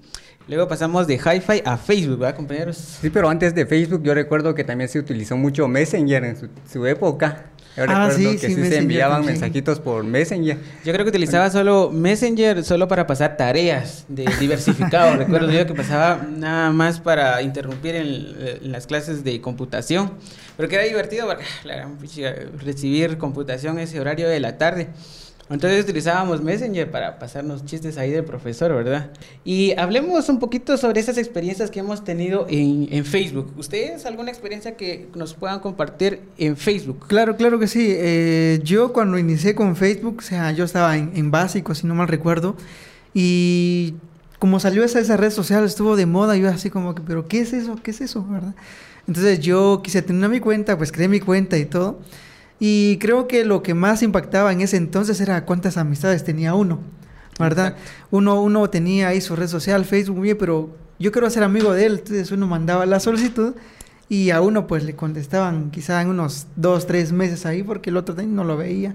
Luego 0.48 0.68
pasamos 0.68 1.08
de 1.08 1.14
Hi-Fi 1.14 1.62
a 1.64 1.76
Facebook, 1.76 2.20
¿verdad, 2.20 2.36
compañeros? 2.36 2.76
Sí, 2.76 3.10
pero 3.10 3.28
antes 3.28 3.52
de 3.54 3.66
Facebook 3.66 4.02
yo 4.04 4.14
recuerdo 4.14 4.54
que 4.54 4.62
también 4.62 4.88
se 4.88 5.00
utilizó 5.00 5.36
mucho 5.36 5.66
Messenger 5.66 6.24
en 6.24 6.36
su 6.70 6.86
época. 6.86 7.46
Yo 7.76 7.82
ah, 7.82 8.08
recuerdo 8.08 8.40
que 8.40 8.48
sí, 8.48 8.54
se 8.54 8.78
enviaban 8.78 9.24
mensajitos 9.24 9.80
por 9.80 10.02
Messenger. 10.02 10.56
Yo 10.82 10.92
creo 10.94 11.04
que 11.04 11.10
utilizaba 11.10 11.50
solo 11.50 11.90
Messenger 11.92 12.64
solo 12.64 12.88
para 12.88 13.06
pasar 13.06 13.36
tareas 13.36 14.06
de 14.08 14.24
diversificado. 14.40 15.14
recuerdo 15.18 15.50
yo 15.50 15.66
que 15.66 15.74
pasaba 15.74 16.26
nada 16.26 16.70
más 16.70 17.00
para 17.00 17.42
interrumpir 17.42 17.94
en, 17.96 18.72
las 18.72 18.86
clases 18.86 19.24
de 19.24 19.42
computación. 19.42 20.12
Pero 20.56 20.70
que 20.70 20.76
era 20.76 20.84
divertido 20.84 21.26
porque, 21.26 21.44
claro, 21.62 21.90
recibir 22.64 23.18
computación 23.18 23.78
ese 23.78 24.00
horario 24.00 24.26
de 24.26 24.40
la 24.40 24.56
tarde. 24.56 24.88
Entonces 25.48 25.84
utilizábamos 25.84 26.42
Messenger 26.42 26.90
para 26.90 27.20
pasarnos 27.20 27.64
chistes 27.64 27.98
ahí 27.98 28.10
del 28.10 28.24
profesor, 28.24 28.74
¿verdad? 28.74 29.10
Y 29.44 29.78
hablemos 29.78 30.28
un 30.28 30.40
poquito 30.40 30.76
sobre 30.76 30.98
esas 30.98 31.18
experiencias 31.18 31.70
que 31.70 31.78
hemos 31.78 32.02
tenido 32.02 32.46
en, 32.48 32.88
en 32.90 33.04
Facebook. 33.04 33.52
¿Ustedes 33.56 34.06
alguna 34.06 34.30
experiencia 34.30 34.76
que 34.76 35.08
nos 35.14 35.34
puedan 35.34 35.60
compartir 35.60 36.20
en 36.36 36.56
Facebook? 36.56 37.06
Claro, 37.06 37.36
claro 37.36 37.60
que 37.60 37.68
sí. 37.68 37.86
Eh, 37.90 38.60
yo 38.64 38.92
cuando 38.92 39.18
inicié 39.18 39.54
con 39.54 39.76
Facebook, 39.76 40.16
o 40.18 40.22
sea, 40.22 40.50
yo 40.50 40.64
estaba 40.64 40.96
en, 40.96 41.12
en 41.14 41.30
básico, 41.30 41.76
si 41.76 41.86
no 41.86 41.94
mal 41.94 42.08
recuerdo, 42.08 42.56
y 43.14 43.94
como 44.40 44.58
salió 44.58 44.82
esa, 44.82 44.98
esa 44.98 45.16
red 45.16 45.30
social, 45.30 45.64
estuvo 45.64 45.94
de 45.94 46.06
moda, 46.06 46.36
yo 46.36 46.48
así 46.48 46.70
como 46.70 46.94
que, 46.94 47.02
pero 47.02 47.28
¿qué 47.28 47.40
es 47.40 47.52
eso? 47.52 47.76
¿Qué 47.82 47.92
es 47.92 48.00
eso? 48.00 48.26
¿verdad? 48.28 48.54
Entonces 49.06 49.38
yo 49.40 49.80
quise 49.82 50.02
tener 50.02 50.28
mi 50.28 50.40
cuenta, 50.40 50.76
pues 50.76 50.90
creé 50.90 51.06
mi 51.08 51.20
cuenta 51.20 51.56
y 51.56 51.66
todo. 51.66 52.00
Y 52.58 52.98
creo 52.98 53.28
que 53.28 53.44
lo 53.44 53.62
que 53.62 53.74
más 53.74 54.02
impactaba 54.02 54.52
en 54.52 54.60
ese 54.62 54.76
entonces 54.76 55.20
era 55.20 55.44
cuántas 55.44 55.76
amistades 55.76 56.24
tenía 56.24 56.54
uno, 56.54 56.80
¿verdad? 57.38 57.76
Uno, 58.10 58.40
uno 58.40 58.70
tenía 58.70 59.08
ahí 59.08 59.20
su 59.20 59.36
red 59.36 59.48
social, 59.48 59.84
Facebook, 59.84 60.20
bien, 60.20 60.38
pero 60.38 60.70
yo 60.98 61.12
quiero 61.12 61.28
ser 61.28 61.42
amigo 61.42 61.72
de 61.72 61.86
él, 61.86 61.92
entonces 61.98 62.30
uno 62.32 62.46
mandaba 62.46 62.86
la 62.86 62.98
solicitud 62.98 63.54
y 64.08 64.30
a 64.30 64.40
uno 64.40 64.66
pues 64.66 64.84
le 64.84 64.94
contestaban 64.94 65.70
quizá 65.70 66.00
en 66.00 66.08
unos 66.08 66.46
dos, 66.56 66.86
tres 66.86 67.12
meses 67.12 67.44
ahí 67.44 67.62
porque 67.62 67.90
el 67.90 67.96
otro 67.96 68.14
no 68.22 68.44
lo 68.44 68.56
veía. 68.56 68.94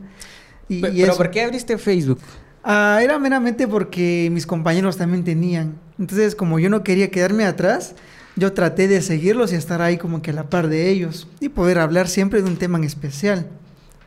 Y, 0.67 0.81
pero, 0.81 1.15
¿por 1.15 1.29
qué 1.29 1.43
abriste 1.43 1.77
Facebook? 1.77 2.19
Ah, 2.63 2.99
era 3.03 3.19
meramente 3.19 3.67
porque 3.67 4.29
mis 4.31 4.45
compañeros 4.45 4.97
también 4.97 5.23
tenían. 5.23 5.75
Entonces, 5.99 6.33
como 6.33 6.59
yo 6.59 6.69
no 6.69 6.83
quería 6.83 7.11
quedarme 7.11 7.45
atrás, 7.45 7.95
yo 8.35 8.53
traté 8.53 8.87
de 8.87 9.01
seguirlos 9.01 9.51
y 9.51 9.55
estar 9.55 9.81
ahí 9.81 9.97
como 9.97 10.21
que 10.21 10.31
a 10.31 10.33
la 10.33 10.49
par 10.49 10.67
de 10.67 10.89
ellos 10.89 11.27
y 11.39 11.49
poder 11.49 11.79
hablar 11.79 12.07
siempre 12.07 12.41
de 12.41 12.49
un 12.49 12.57
tema 12.57 12.77
en 12.77 12.85
especial. 12.85 13.47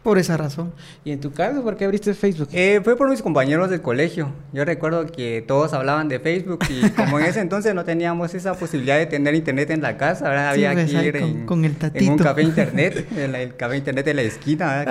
Por 0.02 0.18
esa 0.18 0.36
razón. 0.36 0.70
¿Y 1.02 1.12
en 1.12 1.20
tu 1.20 1.32
caso 1.32 1.62
por 1.62 1.78
qué 1.78 1.86
abriste 1.86 2.12
Facebook? 2.12 2.50
Eh, 2.52 2.82
fue 2.84 2.94
por 2.94 3.08
mis 3.08 3.22
compañeros 3.22 3.70
del 3.70 3.80
colegio. 3.80 4.32
Yo 4.52 4.62
recuerdo 4.66 5.06
que 5.06 5.42
todos 5.48 5.72
hablaban 5.72 6.08
de 6.08 6.20
Facebook 6.20 6.58
y 6.68 6.90
como 6.90 7.18
en 7.18 7.24
ese 7.24 7.40
entonces 7.40 7.74
no 7.74 7.86
teníamos 7.86 8.34
esa 8.34 8.52
posibilidad 8.52 8.98
de 8.98 9.06
tener 9.06 9.34
internet 9.34 9.70
en 9.70 9.80
la 9.80 9.96
casa, 9.96 10.28
¿verdad? 10.28 10.50
había 10.50 10.74
pues, 10.74 10.90
que 10.90 11.04
ir 11.06 11.18
con, 11.18 11.30
en, 11.30 11.46
con 11.46 11.64
el 11.64 11.74
en 11.94 12.10
un 12.10 12.18
café 12.18 12.42
internet, 12.42 13.08
el, 13.16 13.34
el 13.34 13.56
café 13.56 13.78
internet 13.78 14.04
de 14.04 14.12
la 14.12 14.22
esquina, 14.22 14.84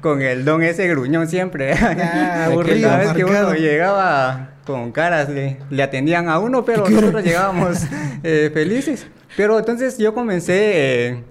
con 0.00 0.22
el 0.22 0.44
don 0.44 0.60
ese 0.64 0.88
gruñón 0.88 1.28
siempre. 1.28 1.72
Ah, 1.74 2.46
aburrido, 2.46 2.88
Cada 2.88 2.98
vez 3.04 3.12
que 3.12 3.24
uno 3.24 3.54
llegaba 3.54 4.55
con 4.66 4.92
caras, 4.92 5.28
le, 5.28 5.58
le 5.70 5.82
atendían 5.82 6.28
a 6.28 6.38
uno, 6.38 6.64
pero 6.64 6.86
nosotros 6.90 7.24
llegábamos 7.24 7.78
eh, 8.22 8.50
felices. 8.52 9.06
Pero 9.36 9.58
entonces 9.58 9.96
yo 9.98 10.12
comencé 10.14 11.10
eh, 11.10 11.24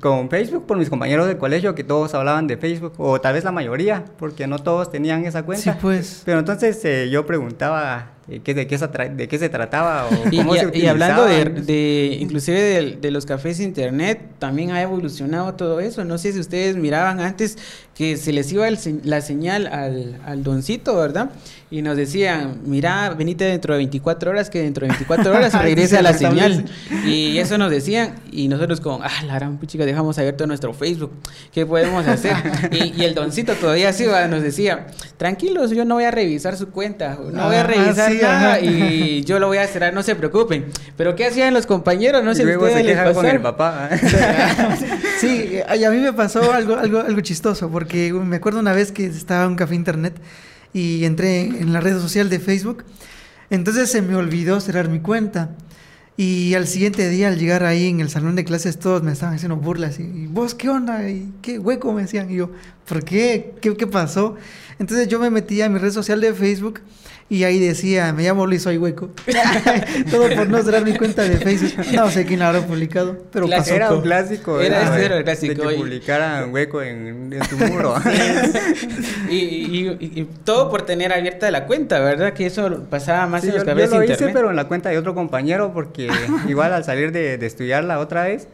con 0.00 0.30
Facebook 0.30 0.66
por 0.66 0.76
mis 0.76 0.88
compañeros 0.88 1.26
del 1.26 1.38
colegio 1.38 1.74
que 1.74 1.84
todos 1.84 2.14
hablaban 2.14 2.46
de 2.46 2.56
Facebook, 2.56 2.92
o 2.98 3.20
tal 3.20 3.34
vez 3.34 3.44
la 3.44 3.52
mayoría, 3.52 4.04
porque 4.18 4.46
no 4.46 4.58
todos 4.58 4.90
tenían 4.90 5.24
esa 5.24 5.42
cuenta. 5.42 5.72
Sí, 5.72 5.78
pues. 5.80 6.22
Pero 6.24 6.38
entonces 6.38 6.82
eh, 6.84 7.08
yo 7.10 7.26
preguntaba 7.26 8.12
qué, 8.44 8.54
de, 8.54 8.66
qué 8.66 8.78
se 8.78 8.86
tra- 8.90 9.14
de 9.14 9.28
qué 9.28 9.38
se 9.38 9.48
trataba 9.48 10.06
o 10.06 10.28
Y, 10.30 10.36
cómo 10.38 10.54
y- 10.54 10.58
se 10.58 10.70
y 10.78 10.86
hablando 10.86 11.24
de, 11.24 12.16
inclusive 12.20 12.60
de, 12.60 12.96
de 13.00 13.10
los 13.10 13.26
cafés 13.26 13.60
internet, 13.60 14.20
también 14.38 14.70
ha 14.70 14.82
evolucionado 14.82 15.54
todo 15.54 15.80
eso. 15.80 16.04
No 16.04 16.18
sé 16.18 16.32
si 16.32 16.38
ustedes 16.40 16.76
miraban 16.76 17.20
antes 17.20 17.56
que 17.94 18.16
se 18.16 18.32
les 18.32 18.52
iba 18.52 18.68
el 18.68 18.78
la 19.04 19.20
señal 19.22 19.66
al, 19.66 20.20
al 20.24 20.42
doncito, 20.44 20.96
¿verdad? 20.96 21.30
Y 21.70 21.82
nos 21.82 21.96
decían, 21.96 22.60
mira, 22.64 23.10
venite 23.10 23.44
dentro 23.44 23.74
de 23.74 23.78
24 23.78 24.30
horas, 24.30 24.48
que 24.50 24.62
dentro 24.62 24.86
de 24.86 24.92
24 24.92 25.32
horas 25.34 25.52
Sí, 25.58 25.58
regrese 25.58 25.88
se 25.88 25.98
a 25.98 26.02
la 26.02 26.12
señal. 26.14 26.64
Y 27.04 27.36
eso 27.38 27.58
nos 27.58 27.70
decían, 27.70 28.14
y 28.30 28.48
nosotros 28.48 28.80
como, 28.80 29.00
ah, 29.02 29.10
la 29.26 29.34
gran 29.34 29.58
puchica, 29.58 29.84
dejamos 29.84 30.16
abierto 30.18 30.46
nuestro 30.46 30.72
Facebook, 30.72 31.10
¿qué 31.52 31.66
podemos 31.66 32.06
hacer? 32.06 32.36
y, 32.72 32.98
y 32.98 33.04
el 33.04 33.14
doncito 33.14 33.52
todavía 33.54 33.88
así 33.90 34.04
nos 34.30 34.42
decía, 34.42 34.86
tranquilos, 35.16 35.72
yo 35.72 35.84
no 35.84 35.96
voy 35.96 36.04
a 36.04 36.10
revisar 36.12 36.56
su 36.56 36.70
cuenta, 36.70 37.18
no 37.32 37.46
voy 37.48 37.56
a 37.56 37.60
Ah, 37.60 37.62
revisar 37.64 38.12
sí, 38.12 38.17
nada, 38.22 38.54
ajá. 38.54 38.60
y 38.60 39.22
yo 39.24 39.38
lo 39.38 39.46
voy 39.48 39.58
a 39.58 39.66
cerrar, 39.66 39.92
no 39.94 40.02
se 40.02 40.14
preocupen. 40.14 40.66
Pero 40.96 41.14
¿qué 41.16 41.26
hacían 41.26 41.54
los 41.54 41.66
compañeros? 41.66 42.22
No 42.24 42.32
Y 42.32 42.34
sé 42.36 42.44
luego 42.44 42.68
se 42.68 42.82
quejan 42.84 43.14
con 43.14 43.26
el 43.26 43.40
papá. 43.40 43.90
Sí, 45.20 45.26
eh, 45.52 45.64
ay, 45.68 45.84
a 45.84 45.90
mí 45.90 45.98
me 45.98 46.12
pasó 46.12 46.52
algo, 46.52 46.76
algo, 46.76 47.00
algo 47.00 47.20
chistoso, 47.20 47.68
porque 47.70 48.12
me 48.12 48.36
acuerdo 48.36 48.60
una 48.60 48.72
vez 48.72 48.92
que 48.92 49.06
estaba 49.06 49.44
en 49.44 49.50
un 49.50 49.56
café 49.56 49.74
internet 49.74 50.14
y 50.72 51.04
entré 51.04 51.40
en 51.42 51.72
la 51.72 51.80
red 51.80 51.98
social 51.98 52.28
de 52.30 52.38
Facebook, 52.38 52.84
entonces 53.50 53.90
se 53.90 54.02
me 54.02 54.14
olvidó 54.14 54.60
cerrar 54.60 54.88
mi 54.88 55.00
cuenta. 55.00 55.50
Y 56.16 56.54
al 56.54 56.66
siguiente 56.66 57.08
día, 57.08 57.28
al 57.28 57.38
llegar 57.38 57.62
ahí 57.62 57.86
en 57.88 58.00
el 58.00 58.10
salón 58.10 58.34
de 58.34 58.44
clases, 58.44 58.78
todos 58.80 59.04
me 59.04 59.12
estaban 59.12 59.36
haciendo 59.36 59.56
burlas. 59.56 60.00
Y, 60.00 60.02
"¿Y 60.02 60.26
vos 60.26 60.52
qué 60.54 60.68
onda? 60.68 61.08
¿Y 61.08 61.32
qué 61.42 61.60
hueco? 61.60 61.92
Me 61.92 62.02
decían. 62.02 62.28
Y 62.28 62.34
yo, 62.36 62.50
¿por 62.88 63.04
qué? 63.04 63.52
¿Qué, 63.60 63.76
qué 63.76 63.86
pasó? 63.86 64.36
Entonces 64.78 65.08
yo 65.08 65.18
me 65.18 65.30
metí 65.30 65.60
a 65.62 65.68
mi 65.68 65.78
red 65.78 65.90
social 65.92 66.20
de 66.20 66.32
Facebook 66.32 66.80
y 67.30 67.44
ahí 67.44 67.58
decía, 67.58 68.12
me 68.14 68.22
llamo 68.22 68.46
Luis, 68.46 68.62
soy 68.62 68.78
hueco. 68.78 69.10
Todo 70.10 70.30
por 70.34 70.48
no 70.48 70.62
cerrar 70.62 70.82
mi 70.84 70.94
cuenta 70.96 71.22
de 71.24 71.36
Facebook. 71.36 71.84
No 71.92 72.10
sé 72.10 72.24
quién 72.24 72.38
la 72.40 72.48
habrá 72.48 72.62
publicado, 72.66 73.18
pero 73.32 73.46
pasó. 73.50 73.74
Era 73.74 73.92
un 73.92 74.00
clásico. 74.00 74.60
Era 74.60 74.82
ese 74.94 75.04
era 75.04 75.14
el 75.16 75.24
De 75.24 75.24
clásico, 75.24 75.68
que 75.68 75.74
y- 75.74 75.78
publicaran 75.78 76.54
hueco 76.54 76.80
en, 76.80 77.32
en 77.32 77.40
tu 77.48 77.56
muro. 77.58 77.94
Y, 79.28 79.34
y- 79.36 79.88
y- 80.00 80.20
y 80.20 80.24
todo 80.44 80.70
por 80.70 80.82
tener 80.82 81.12
abierta 81.12 81.50
la 81.50 81.66
cuenta, 81.66 81.98
¿verdad? 82.00 82.32
Que 82.32 82.46
eso 82.46 82.84
pasaba 82.88 83.26
más 83.26 83.42
Sí, 83.42 83.48
en 83.48 83.54
los 83.56 83.62
yo, 83.64 83.68
yo 83.70 83.74
cafés 83.74 83.90
lo 83.90 84.02
hice, 84.04 84.12
internet. 84.14 84.34
pero 84.34 84.50
en 84.50 84.56
la 84.56 84.64
cuenta 84.68 84.88
de 84.88 84.96
otro 84.96 85.14
compañero, 85.14 85.72
porque 85.74 86.08
igual 86.48 86.72
al 86.72 86.84
salir 86.84 87.12
de, 87.12 87.36
de 87.36 87.46
estudiarla 87.46 87.98
otra 87.98 88.24
vez, 88.24 88.48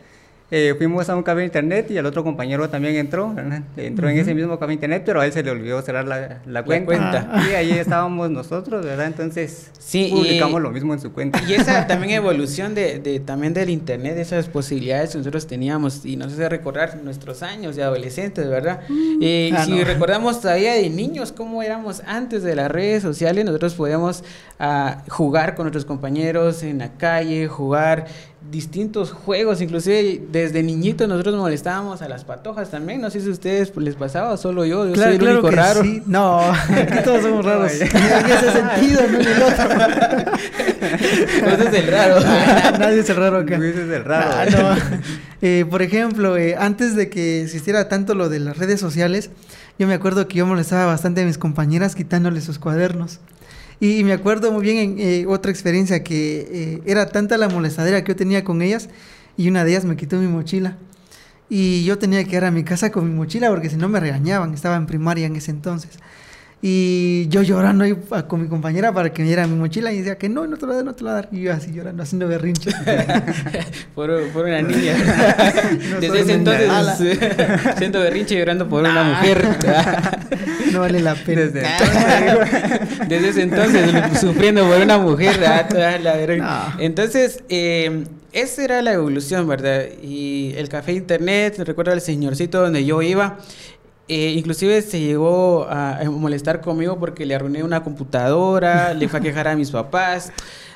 eh, 0.56 0.74
fuimos 0.78 1.08
a 1.08 1.16
un 1.16 1.22
café 1.24 1.44
internet 1.44 1.90
y 1.90 1.96
el 1.96 2.06
otro 2.06 2.22
compañero 2.22 2.68
también 2.70 2.94
entró, 2.94 3.34
¿verdad? 3.34 3.62
entró 3.76 4.08
en 4.08 4.18
ese 4.18 4.34
mismo 4.34 4.58
café 4.58 4.72
internet, 4.72 5.02
pero 5.04 5.20
a 5.20 5.26
él 5.26 5.32
se 5.32 5.42
le 5.42 5.50
olvidó 5.50 5.82
cerrar 5.82 6.06
la, 6.06 6.40
la 6.46 6.62
cuenta. 6.62 6.84
cuenta. 6.86 7.42
Y 7.50 7.54
ahí 7.54 7.72
estábamos 7.72 8.30
nosotros, 8.30 8.84
¿verdad? 8.84 9.06
Entonces 9.06 9.70
Sí, 9.78 10.06
y- 10.06 10.10
publicamos 10.12 10.62
lo 10.62 10.70
mismo 10.70 10.94
en 10.94 11.00
su 11.00 11.12
cuenta. 11.12 11.40
Y 11.48 11.54
esa 11.54 11.86
también 11.88 12.12
evolución 12.14 12.74
de, 12.74 13.00
de- 13.00 13.18
también 13.20 13.52
del 13.52 13.68
internet, 13.70 14.16
esas 14.16 14.46
posibilidades 14.48 15.10
que 15.10 15.18
nosotros 15.18 15.46
teníamos 15.46 16.04
y 16.06 16.16
nos 16.16 16.32
hace 16.32 16.48
recordar 16.48 16.98
nuestros 17.02 17.42
años 17.42 17.74
de 17.76 17.82
adolescentes, 17.82 18.48
¿verdad? 18.48 18.80
Eh, 19.20 19.50
Ah, 19.54 19.64
si 19.64 19.72
no. 19.72 19.84
recordamos 19.84 20.40
todavía 20.40 20.74
de 20.74 20.88
niños 20.90 21.32
cómo 21.32 21.62
éramos 21.62 22.02
antes 22.06 22.42
de 22.42 22.54
las 22.54 22.70
redes 22.70 23.02
sociales, 23.02 23.44
nosotros 23.44 23.74
podíamos 23.74 24.22
ah, 24.58 25.02
jugar 25.08 25.54
con 25.54 25.64
nuestros 25.64 25.84
compañeros 25.84 26.62
en 26.62 26.78
la 26.78 26.92
calle, 26.92 27.48
jugar 27.48 28.06
distintos 28.50 29.10
juegos, 29.10 29.60
inclusive 29.62 30.20
desde 30.44 30.62
niñitos 30.62 31.08
nosotros 31.08 31.36
molestábamos 31.36 32.00
a 32.02 32.08
las 32.08 32.24
patojas 32.24 32.70
también, 32.70 33.00
no 33.00 33.10
sé 33.10 33.20
si 33.20 33.28
a 33.28 33.32
ustedes 33.32 33.70
pues, 33.70 33.84
les 33.84 33.94
pasaba 33.96 34.30
o 34.32 34.36
solo 34.36 34.64
yo, 34.64 34.86
yo 34.86 34.92
Claro, 34.92 35.10
soy 35.10 35.14
el 35.16 35.20
claro 35.20 35.34
único 35.40 35.50
que 35.50 35.56
raro. 35.56 35.82
sí. 35.82 36.02
No, 36.06 36.40
aquí 36.52 37.04
todos 37.04 37.22
somos 37.22 37.44
raros. 37.44 37.72
No, 37.72 37.84
en 37.86 38.26
ese 38.30 38.52
sentido, 38.52 39.00
no 39.10 39.18
en 39.20 39.26
el 39.26 39.42
otro. 39.42 40.34
Ese 40.84 41.68
es 41.68 41.74
el 41.74 41.90
raro. 41.90 42.20
Nadie 42.78 43.00
es 43.00 43.08
el 43.10 43.16
raro 43.16 43.38
acá. 43.38 43.56
Luis 43.58 43.74
es 43.76 43.90
el 43.90 44.04
raro. 44.04 44.30
Ah, 44.32 44.44
no. 44.50 45.00
Eh, 45.46 45.66
por 45.68 45.82
ejemplo, 45.82 46.38
eh, 46.38 46.56
antes 46.58 46.96
de 46.96 47.10
que 47.10 47.42
existiera 47.42 47.86
tanto 47.86 48.14
lo 48.14 48.30
de 48.30 48.38
las 48.38 48.56
redes 48.56 48.80
sociales, 48.80 49.28
yo 49.78 49.86
me 49.86 49.92
acuerdo 49.92 50.26
que 50.26 50.38
yo 50.38 50.46
molestaba 50.46 50.86
bastante 50.86 51.20
a 51.20 51.26
mis 51.26 51.36
compañeras 51.36 51.94
quitándoles 51.94 52.44
sus 52.44 52.58
cuadernos. 52.58 53.20
Y 53.78 54.04
me 54.04 54.14
acuerdo 54.14 54.52
muy 54.52 54.62
bien 54.62 54.78
en 54.78 54.96
eh, 54.98 55.26
otra 55.28 55.50
experiencia 55.50 56.02
que 56.02 56.48
eh, 56.50 56.82
era 56.86 57.08
tanta 57.10 57.36
la 57.36 57.50
molestadera 57.50 58.02
que 58.04 58.12
yo 58.12 58.16
tenía 58.16 58.42
con 58.42 58.62
ellas 58.62 58.88
y 59.36 59.48
una 59.48 59.64
de 59.64 59.70
ellas 59.72 59.84
me 59.84 59.96
quitó 59.96 60.16
mi 60.16 60.26
mochila. 60.28 60.76
Y 61.50 61.84
yo 61.84 61.98
tenía 61.98 62.24
que 62.24 62.36
ir 62.36 62.44
a 62.44 62.50
mi 62.50 62.64
casa 62.64 62.90
con 62.90 63.06
mi 63.08 63.14
mochila 63.14 63.48
porque 63.50 63.68
si 63.70 63.76
no 63.76 63.88
me 63.88 64.00
regañaban, 64.00 64.54
estaba 64.54 64.76
en 64.76 64.86
primaria 64.86 65.26
en 65.26 65.36
ese 65.36 65.50
entonces. 65.50 65.90
Y 66.66 67.26
yo 67.28 67.42
llorando 67.42 67.84
ahí 67.84 67.94
a- 68.10 68.26
con 68.26 68.40
mi 68.40 68.48
compañera 68.48 68.90
para 68.90 69.12
que 69.12 69.20
me 69.20 69.28
diera 69.28 69.46
mi 69.46 69.54
mochila 69.54 69.92
y 69.92 69.98
decía 69.98 70.16
que 70.16 70.30
no, 70.30 70.46
no 70.46 70.56
te 70.56 70.62
lo 70.62 70.68
voy 70.68 70.74
a 70.74 70.76
dar, 70.78 70.84
no 70.86 70.94
te 70.94 71.04
lo 71.04 71.10
voy 71.10 71.18
a 71.18 71.22
dar. 71.22 71.28
Y 71.30 71.42
yo 71.42 71.52
así 71.52 71.70
llorando, 71.72 72.02
haciendo 72.02 72.26
berrinche. 72.26 72.70
por, 73.94 74.10
por 74.28 74.46
una 74.46 74.62
niña. 74.62 74.94
No 75.90 76.00
Desde 76.00 76.20
ese 76.20 76.32
entonces 76.32 76.70
siento 77.78 78.00
berrinche 78.00 78.38
llorando 78.38 78.66
por 78.66 78.80
una 78.80 79.02
mujer. 79.04 79.44
no 80.72 80.80
vale 80.80 81.00
la 81.00 81.14
pena. 81.14 81.42
Desde 81.42 81.66
Desde 83.08 83.28
ese 83.28 83.42
entonces 83.42 83.90
sufriendo 84.18 84.66
por 84.66 84.80
una 84.80 84.96
mujer. 84.98 85.38
ah, 85.46 85.66
la. 86.02 86.26
No. 86.36 86.80
Entonces, 86.80 87.42
eh, 87.50 88.04
esa 88.34 88.64
era 88.64 88.82
la 88.82 88.92
evolución, 88.92 89.46
¿verdad? 89.48 89.84
Y 90.02 90.52
el 90.56 90.68
café 90.68 90.92
internet, 90.92 91.58
recuerdo 91.60 91.92
al 91.92 92.00
señorcito 92.00 92.60
donde 92.60 92.84
yo 92.84 93.00
iba. 93.02 93.38
eh, 94.08 94.34
inclusive 94.36 94.82
se 94.82 95.00
llegó 95.00 95.64
a, 95.64 95.98
a 96.00 96.10
molestar 96.10 96.60
conmigo 96.60 96.98
porque 96.98 97.24
le 97.24 97.34
arruiné 97.34 97.62
una 97.64 97.82
computadora, 97.82 98.92
le 98.98 99.08
fue 99.08 99.20
a 99.20 99.22
quejar 99.22 99.48
a 99.48 99.56
mis 99.56 99.70
papás. 99.70 100.32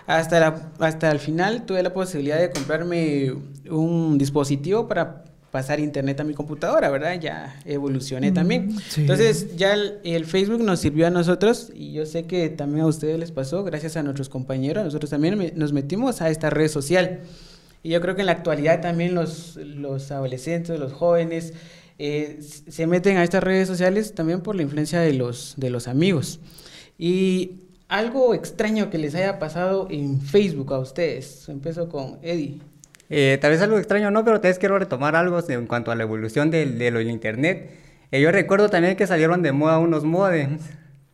Hasta, 0.06 0.40
la, 0.40 0.70
hasta 0.78 1.10
el 1.10 1.18
final 1.18 1.66
tuve 1.66 1.82
la 1.82 1.92
posibilidad 1.92 2.38
de 2.38 2.50
comprarme 2.50 3.34
un 3.68 4.16
dispositivo 4.16 4.88
para 4.88 5.24
pasar 5.50 5.80
internet 5.80 6.20
a 6.20 6.24
mi 6.24 6.32
computadora, 6.34 6.88
¿verdad? 6.90 7.18
Ya 7.20 7.58
evolucioné 7.66 8.30
Mm, 8.30 8.34
también. 8.34 8.78
sí. 8.88 9.02
Entonces, 9.02 9.56
ya 9.56 9.74
el, 9.74 9.98
el 10.04 10.24
Facebook 10.24 10.62
nos 10.62 10.80
sirvió 10.80 11.06
a 11.06 11.10
nosotros 11.10 11.70
y 11.74 11.92
yo 11.92 12.06
sé 12.06 12.24
que 12.24 12.48
también 12.48 12.84
a 12.84 12.86
ustedes 12.86 13.18
les 13.18 13.32
pasó, 13.32 13.64
gracias 13.64 13.96
a 13.98 14.02
nuestros 14.02 14.28
compañeros, 14.30 14.84
nosotros 14.84 15.10
también 15.10 15.36
me- 15.36 15.52
nos 15.54 15.72
metimos 15.74 16.22
a 16.22 16.30
esta 16.30 16.48
red 16.50 16.68
social. 16.68 17.20
Y 17.82 17.90
yo 17.90 18.00
creo 18.00 18.14
que 18.14 18.22
en 18.22 18.26
la 18.26 18.32
actualidad 18.32 18.80
también 18.80 19.14
los, 19.14 19.56
los 19.56 20.10
adolescentes, 20.10 20.78
los 20.78 20.92
jóvenes, 20.92 21.54
eh, 21.98 22.38
se 22.40 22.86
meten 22.86 23.16
a 23.16 23.24
estas 23.24 23.42
redes 23.42 23.66
sociales 23.66 24.14
también 24.14 24.40
por 24.40 24.54
la 24.54 24.62
influencia 24.62 25.00
de 25.00 25.12
los, 25.14 25.54
de 25.56 25.70
los 25.70 25.88
amigos. 25.88 26.40
Y 26.96 27.62
algo 27.88 28.34
extraño 28.34 28.90
que 28.90 28.98
les 28.98 29.14
haya 29.14 29.38
pasado 29.38 29.88
en 29.90 30.20
Facebook 30.20 30.72
a 30.72 30.78
ustedes. 30.78 31.48
Empiezo 31.48 31.88
con 31.88 32.18
Eddie. 32.22 32.60
Eh, 33.10 33.38
tal 33.40 33.52
vez 33.52 33.62
algo 33.62 33.78
extraño, 33.78 34.10
no, 34.10 34.24
pero 34.24 34.40
tal 34.40 34.50
vez 34.50 34.58
quiero 34.58 34.78
retomar 34.78 35.16
algo 35.16 35.40
en 35.48 35.66
cuanto 35.66 35.90
a 35.90 35.94
la 35.94 36.02
evolución 36.02 36.50
de, 36.50 36.66
lo 36.90 36.98
del 36.98 37.08
internet. 37.08 37.70
Eh, 38.10 38.20
yo 38.20 38.30
recuerdo 38.30 38.68
también 38.68 38.96
que 38.96 39.06
salieron 39.06 39.42
de 39.42 39.52
moda 39.52 39.78
unos 39.78 40.04
modems. 40.04 40.62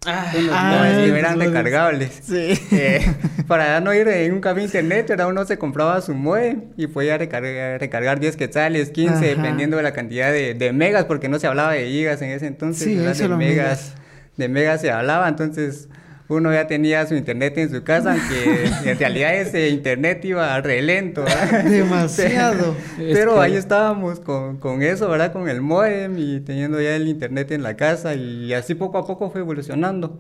Ah, 0.07 0.33
Ah, 0.53 0.89
los 1.07 1.17
eran 1.19 1.39
recargables. 1.41 2.21
Sí. 2.23 2.59
Eh, 2.73 3.05
para 3.47 3.81
no 3.81 3.93
ir 3.95 4.07
en 4.09 4.33
un 4.33 4.41
café 4.41 4.63
internet, 4.63 5.11
era 5.11 5.27
uno 5.27 5.45
se 5.45 5.59
compraba 5.59 6.01
su 6.01 6.15
modem 6.15 6.63
y 6.77 6.87
podía 6.87 7.17
recargar, 7.19 7.81
recargar 7.81 8.21
10 8.21 8.37
quetzales, 8.37 8.91
15, 8.91 9.15
Ajá. 9.15 9.25
dependiendo 9.27 9.77
de 9.77 9.83
la 9.83 9.93
cantidad 9.93 10.31
de, 10.33 10.55
de 10.55 10.73
megas, 10.73 11.05
porque 11.05 11.29
no 11.29 11.39
se 11.39 11.47
hablaba 11.47 11.73
de 11.73 11.87
gigas 11.89 12.21
en 12.23 12.31
ese 12.31 12.47
entonces, 12.47 13.19
de 13.19 13.29
megas. 13.29 13.95
De 14.37 14.49
megas 14.49 14.81
se 14.81 14.91
hablaba, 14.91 15.29
entonces 15.29 15.89
uno 16.29 16.53
ya 16.53 16.67
tenía 16.67 17.07
su 17.07 17.15
internet 17.15 17.59
en 17.59 17.71
su 17.71 17.83
casa, 17.85 18.13
aunque 18.13 18.65
en 18.91 18.99
realidad 18.99 19.35
ese 19.35 19.69
internet 19.69 20.25
iba 20.25 20.61
re 20.61 20.81
lento. 20.83 21.25
¿verdad? 21.25 21.65
Demasiado. 21.71 22.75
Pero 22.97 23.33
Es 23.33 23.35
que- 23.39 23.41
ahí 23.41 23.57
estábamos 23.57 24.21
con, 24.21 24.57
con 24.59 24.83
eso, 24.83 25.09
¿verdad? 25.09 25.33
Con 25.33 25.49
el 25.49 25.61
modem 25.61 26.17
y 26.19 26.41
teniendo 26.41 26.81
ya 26.81 26.97
el 26.97 27.09
internet 27.09 27.51
en 27.53 27.63
la 27.63 27.77
casa 27.77 28.15
y 28.15 28.53
así 28.55 28.75
poco 28.75 28.99
a 28.99 29.07
poco 29.07 29.31
fue 29.31 29.41
evolucionando. 29.43 30.19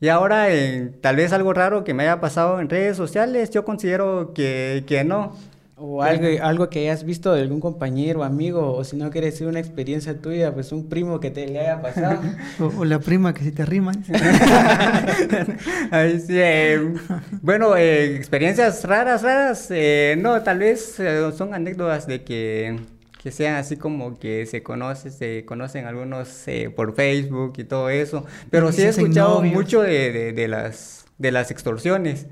Y 0.00 0.08
ahora, 0.08 0.52
en, 0.52 1.00
tal 1.00 1.16
vez 1.16 1.32
algo 1.32 1.52
raro 1.54 1.84
que 1.84 1.94
me 1.94 2.02
haya 2.02 2.20
pasado 2.20 2.60
en 2.60 2.68
redes 2.68 2.96
sociales, 2.96 3.50
yo 3.50 3.64
considero 3.64 4.32
que, 4.34 4.84
que 4.86 5.04
no. 5.04 5.36
O 5.76 6.02
algo, 6.02 6.28
algo 6.40 6.70
que 6.70 6.78
hayas 6.80 7.02
visto 7.02 7.32
de 7.32 7.42
algún 7.42 7.58
compañero, 7.58 8.22
amigo, 8.22 8.76
o 8.76 8.84
si 8.84 8.96
no 8.96 9.10
quieres 9.10 9.34
decir 9.34 9.48
una 9.48 9.58
experiencia 9.58 10.16
tuya, 10.16 10.54
pues 10.54 10.70
un 10.70 10.88
primo 10.88 11.18
que 11.18 11.32
te 11.32 11.48
le 11.48 11.58
haya 11.58 11.82
pasado. 11.82 12.20
o, 12.78 12.84
la 12.84 13.00
prima 13.00 13.34
que 13.34 13.42
se 13.42 13.52
te 13.52 13.64
rima. 13.64 13.92
Eh, 15.96 16.94
bueno, 17.42 17.76
eh, 17.76 18.16
experiencias 18.16 18.84
raras, 18.84 19.22
raras, 19.22 19.68
eh, 19.70 20.16
no, 20.18 20.42
tal 20.42 20.58
vez 20.58 21.00
son 21.36 21.54
anécdotas 21.54 22.06
de 22.06 22.22
que, 22.22 22.78
que 23.22 23.30
sean 23.30 23.56
así 23.56 23.76
como 23.76 24.18
que 24.18 24.46
se 24.46 24.62
conoce, 24.62 25.10
se 25.10 25.44
conocen 25.44 25.86
algunos 25.86 26.46
por 26.74 26.94
Facebook 26.94 27.54
y 27.58 27.64
todo 27.64 27.90
eso, 27.90 28.24
pero 28.50 28.72
sí 28.72 28.82
he 28.82 28.88
escuchado 28.88 29.42
mucho 29.42 29.82
de, 29.82 30.32
de, 30.32 30.48
las, 30.48 31.06
de 31.18 31.32
las 31.32 31.50
extorsiones. 31.50 32.26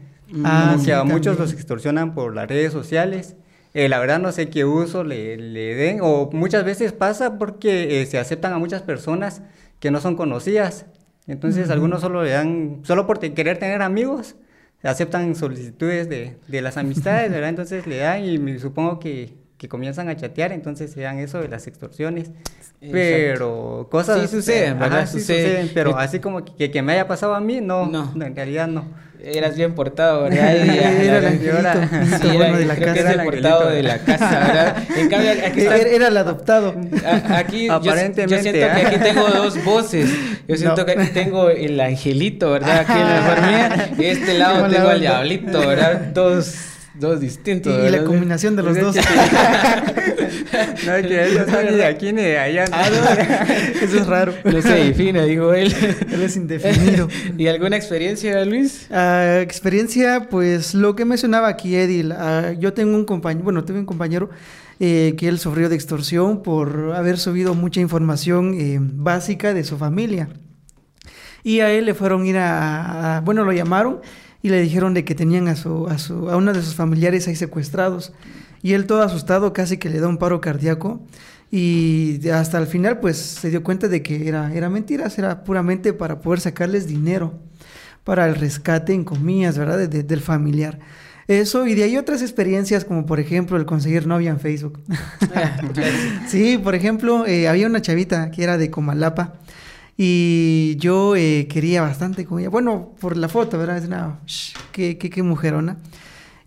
Ah, 0.44 0.76
que 0.84 0.92
a 0.92 1.04
muchos 1.04 1.38
los 1.38 1.52
extorsionan 1.52 2.14
por 2.14 2.34
las 2.34 2.48
redes 2.48 2.72
sociales. 2.72 3.36
Eh, 3.74 3.88
la 3.88 3.98
verdad 3.98 4.18
no 4.18 4.32
sé 4.32 4.50
qué 4.50 4.64
uso 4.64 5.02
le, 5.02 5.36
le 5.36 5.74
den, 5.74 6.00
o 6.02 6.30
muchas 6.32 6.64
veces 6.64 6.92
pasa 6.92 7.38
porque 7.38 8.02
eh, 8.02 8.06
se 8.06 8.18
aceptan 8.18 8.52
a 8.52 8.58
muchas 8.58 8.82
personas 8.82 9.42
que 9.80 9.90
no 9.90 10.00
son 10.00 10.16
conocidas. 10.16 10.86
Entonces 11.26 11.70
algunos 11.70 12.00
solo 12.00 12.22
le 12.22 12.30
dan, 12.30 12.80
solo 12.82 13.06
por 13.06 13.18
querer 13.20 13.58
tener 13.58 13.80
amigos, 13.80 14.36
aceptan 14.82 15.34
solicitudes 15.34 16.08
de, 16.08 16.36
de 16.48 16.62
las 16.62 16.76
amistades, 16.76 17.30
¿verdad? 17.32 17.48
Entonces 17.48 17.86
le 17.86 17.98
dan 17.98 18.24
y 18.24 18.38
me 18.38 18.58
supongo 18.58 18.98
que, 18.98 19.34
que 19.56 19.68
comienzan 19.68 20.08
a 20.08 20.16
chatear, 20.16 20.50
entonces 20.52 20.90
se 20.90 21.02
dan 21.02 21.18
eso 21.20 21.40
de 21.40 21.46
las 21.48 21.68
extorsiones. 21.68 22.32
Pero 22.80 23.86
cosas... 23.90 24.20
Sí 24.22 24.36
suceden, 24.36 24.76
¿verdad? 24.78 25.06
sí 25.06 25.20
suceden, 25.20 25.70
pero 25.72 25.96
así 25.96 26.18
como 26.18 26.44
que, 26.44 26.72
que, 26.72 26.82
me 26.82 26.94
haya 26.94 27.06
pasado 27.06 27.36
a 27.36 27.40
mí, 27.40 27.60
no, 27.60 27.86
no, 27.86 28.12
en 28.20 28.34
realidad 28.34 28.66
no. 28.66 28.84
Eras 29.24 29.56
bien 29.56 29.74
portado, 29.74 30.24
¿verdad? 30.24 30.56
era 30.56 31.18
el 31.18 31.26
angelito. 31.26 32.18
Sí, 32.20 32.36
era, 32.36 32.56
de 32.56 32.66
la 32.66 32.76
casa. 32.76 33.00
era 33.00 33.12
el 33.12 33.22
portado 33.22 33.68
de 33.70 33.82
la 33.82 33.98
casa, 33.98 34.30
¿verdad? 34.30 34.76
En 34.96 35.08
cambio, 35.08 35.30
aquí 35.46 35.60
está... 35.60 35.76
Era 35.76 36.08
el 36.08 36.16
adoptado. 36.16 36.74
aquí, 37.28 37.68
Aparentemente, 37.68 38.36
yo, 38.36 38.42
siento 38.42 38.74
que 38.74 38.86
aquí 38.86 38.96
tengo 39.00 39.28
dos 39.28 39.64
voces. 39.64 40.10
Yo 40.48 40.56
siento 40.56 40.84
que 40.84 40.92
aquí 40.92 41.12
tengo 41.12 41.50
el 41.50 41.80
angelito, 41.80 42.50
¿verdad? 42.50 42.80
Aquí 42.80 42.92
en 42.92 43.08
la 43.08 43.22
familia. 43.36 43.90
Y 43.92 44.02
de 44.02 44.10
este 44.10 44.34
lado 44.34 44.68
tengo 44.68 44.88
al 44.88 45.00
diablito, 45.00 45.68
¿verdad? 45.68 46.00
Dos 46.12 46.71
dos 46.94 47.20
distintos. 47.20 47.72
Y, 47.72 47.90
la 47.90 48.04
combinación 48.04 48.56
de 48.56 48.62
los 48.62 48.78
dos. 48.78 48.96
no, 50.86 51.02
que 51.08 51.24
él 51.24 51.38
no 51.38 51.46
sabe 51.46 51.72
de 51.72 51.84
aquí 51.84 52.12
ni 52.12 52.22
de 52.22 52.38
allá. 52.38 52.64
Ah, 52.72 52.88
Eso 53.82 53.98
es 53.98 54.06
raro. 54.06 54.34
No 54.44 54.62
se 54.62 54.74
define, 54.74 55.24
digo 55.26 55.52
él. 55.54 55.74
Él 56.10 56.22
es 56.22 56.36
indefinido. 56.36 57.08
¿Y 57.38 57.46
alguna 57.46 57.76
experiencia, 57.76 58.44
Luis? 58.44 58.88
Uh, 58.90 59.40
experiencia, 59.40 60.28
pues 60.28 60.74
lo 60.74 60.94
que 60.94 61.04
mencionaba 61.04 61.48
aquí 61.48 61.74
Edil. 61.76 62.12
Uh, 62.12 62.58
yo 62.58 62.72
tengo 62.72 62.96
un 62.96 63.04
compañero, 63.04 63.44
bueno, 63.44 63.64
tuve 63.64 63.78
un 63.78 63.86
compañero 63.86 64.30
eh, 64.80 65.14
que 65.16 65.28
él 65.28 65.38
sufrió 65.38 65.68
de 65.68 65.76
extorsión 65.76 66.42
por 66.42 66.92
haber 66.94 67.18
subido 67.18 67.54
mucha 67.54 67.80
información 67.80 68.54
eh, 68.54 68.78
básica 68.80 69.54
de 69.54 69.64
su 69.64 69.78
familia. 69.78 70.28
Y 71.44 71.60
a 71.60 71.70
él 71.72 71.86
le 71.86 71.94
fueron 71.94 72.26
ir 72.26 72.36
a, 72.36 73.16
a 73.16 73.20
bueno, 73.20 73.44
lo 73.44 73.52
llamaron 73.52 74.00
y 74.42 74.48
le 74.48 74.60
dijeron 74.60 74.92
de 74.92 75.04
que 75.04 75.14
tenían 75.14 75.48
a, 75.48 75.56
su, 75.56 75.86
a, 75.86 75.98
su, 75.98 76.28
a 76.28 76.36
uno 76.36 76.52
de 76.52 76.62
sus 76.62 76.74
familiares 76.74 77.28
ahí 77.28 77.36
secuestrados. 77.36 78.12
Y 78.62 78.74
él 78.74 78.86
todo 78.86 79.02
asustado 79.02 79.52
casi 79.52 79.78
que 79.78 79.88
le 79.88 80.00
da 80.00 80.08
un 80.08 80.18
paro 80.18 80.40
cardíaco 80.40 81.00
y 81.50 82.28
hasta 82.30 82.58
el 82.58 82.66
final 82.66 82.98
pues 83.00 83.18
se 83.18 83.50
dio 83.50 83.62
cuenta 83.62 83.86
de 83.86 84.02
que 84.02 84.26
era, 84.26 84.54
era 84.54 84.70
mentiras, 84.70 85.18
era 85.18 85.44
puramente 85.44 85.92
para 85.92 86.20
poder 86.20 86.40
sacarles 86.40 86.86
dinero 86.86 87.34
para 88.04 88.26
el 88.26 88.34
rescate 88.34 88.94
en 88.94 89.04
comillas, 89.04 89.58
¿verdad? 89.58 89.88
del 89.88 90.20
familiar. 90.20 90.78
Eso, 91.28 91.66
y 91.66 91.74
de 91.74 91.84
ahí 91.84 91.96
otras 91.96 92.20
experiencias, 92.20 92.84
como 92.84 93.06
por 93.06 93.20
ejemplo 93.20 93.56
el 93.56 93.64
conseguir 93.64 94.06
novia 94.06 94.30
en 94.30 94.40
Facebook. 94.40 94.80
sí, 96.28 96.58
por 96.58 96.74
ejemplo, 96.74 97.26
eh, 97.26 97.48
había 97.48 97.66
una 97.66 97.80
chavita 97.80 98.30
que 98.30 98.42
era 98.42 98.58
de 98.58 98.70
Comalapa 98.70 99.34
y 99.96 100.76
yo 100.78 101.16
eh, 101.16 101.46
quería 101.48 101.82
bastante 101.82 102.24
con 102.24 102.40
ella. 102.40 102.48
Bueno, 102.48 102.94
por 103.00 103.16
la 103.16 103.28
foto, 103.28 103.58
¿verdad? 103.58 103.78
Es 103.78 103.86
una, 103.86 104.20
qué, 104.72 104.98
qué, 104.98 105.10
qué 105.10 105.22
mujerona. 105.22 105.78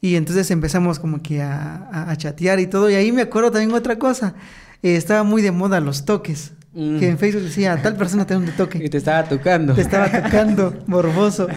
Y 0.02 0.16
entonces 0.16 0.50
empezamos 0.52 1.00
como 1.00 1.22
que 1.22 1.42
a, 1.42 2.10
a, 2.10 2.16
chatear 2.16 2.60
y 2.60 2.68
todo. 2.68 2.90
Y 2.90 2.96
ahí 2.96 3.12
me 3.12 3.24
acuerdo 3.24 3.52
también 3.52 3.74
otra 3.74 3.98
cosa. 3.98 4.36
Eh, 4.84 4.96
estaba 4.96 5.24
muy 5.24 5.42
de 5.42 5.52
moda 5.52 5.80
los 5.80 6.06
toques. 6.06 6.54
Mm. 6.74 7.00
Que 7.00 7.10
en 7.10 7.18
Facebook 7.18 7.44
decía, 7.44 7.82
tal 7.82 7.96
persona 7.96 8.28
te 8.28 8.34
da 8.34 8.40
un 8.40 8.48
toque. 8.48 8.84
Y 8.84 8.90
te 8.90 8.98
estaba 8.98 9.24
tocando. 9.24 9.74
Te 9.74 9.82
estaba 9.82 10.12
tocando, 10.12 10.74
morboso. 10.88 11.48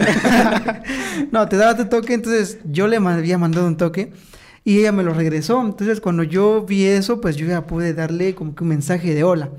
no, 1.31 1.47
te 1.49 1.57
daba 1.57 1.75
tu 1.75 1.85
toque, 1.85 2.13
entonces 2.13 2.59
yo 2.63 2.87
le 2.87 2.97
había 2.97 3.37
mandado 3.37 3.67
un 3.67 3.75
toque 3.75 4.13
y 4.63 4.79
ella 4.79 4.93
me 4.93 5.03
lo 5.03 5.13
regresó. 5.13 5.61
Entonces 5.61 5.99
cuando 5.99 6.23
yo 6.23 6.65
vi 6.65 6.85
eso, 6.85 7.19
pues 7.19 7.35
yo 7.35 7.45
ya 7.45 7.67
pude 7.67 7.93
darle 7.93 8.33
como 8.33 8.55
que 8.55 8.63
un 8.63 8.69
mensaje 8.69 9.13
de 9.13 9.23
hola. 9.23 9.49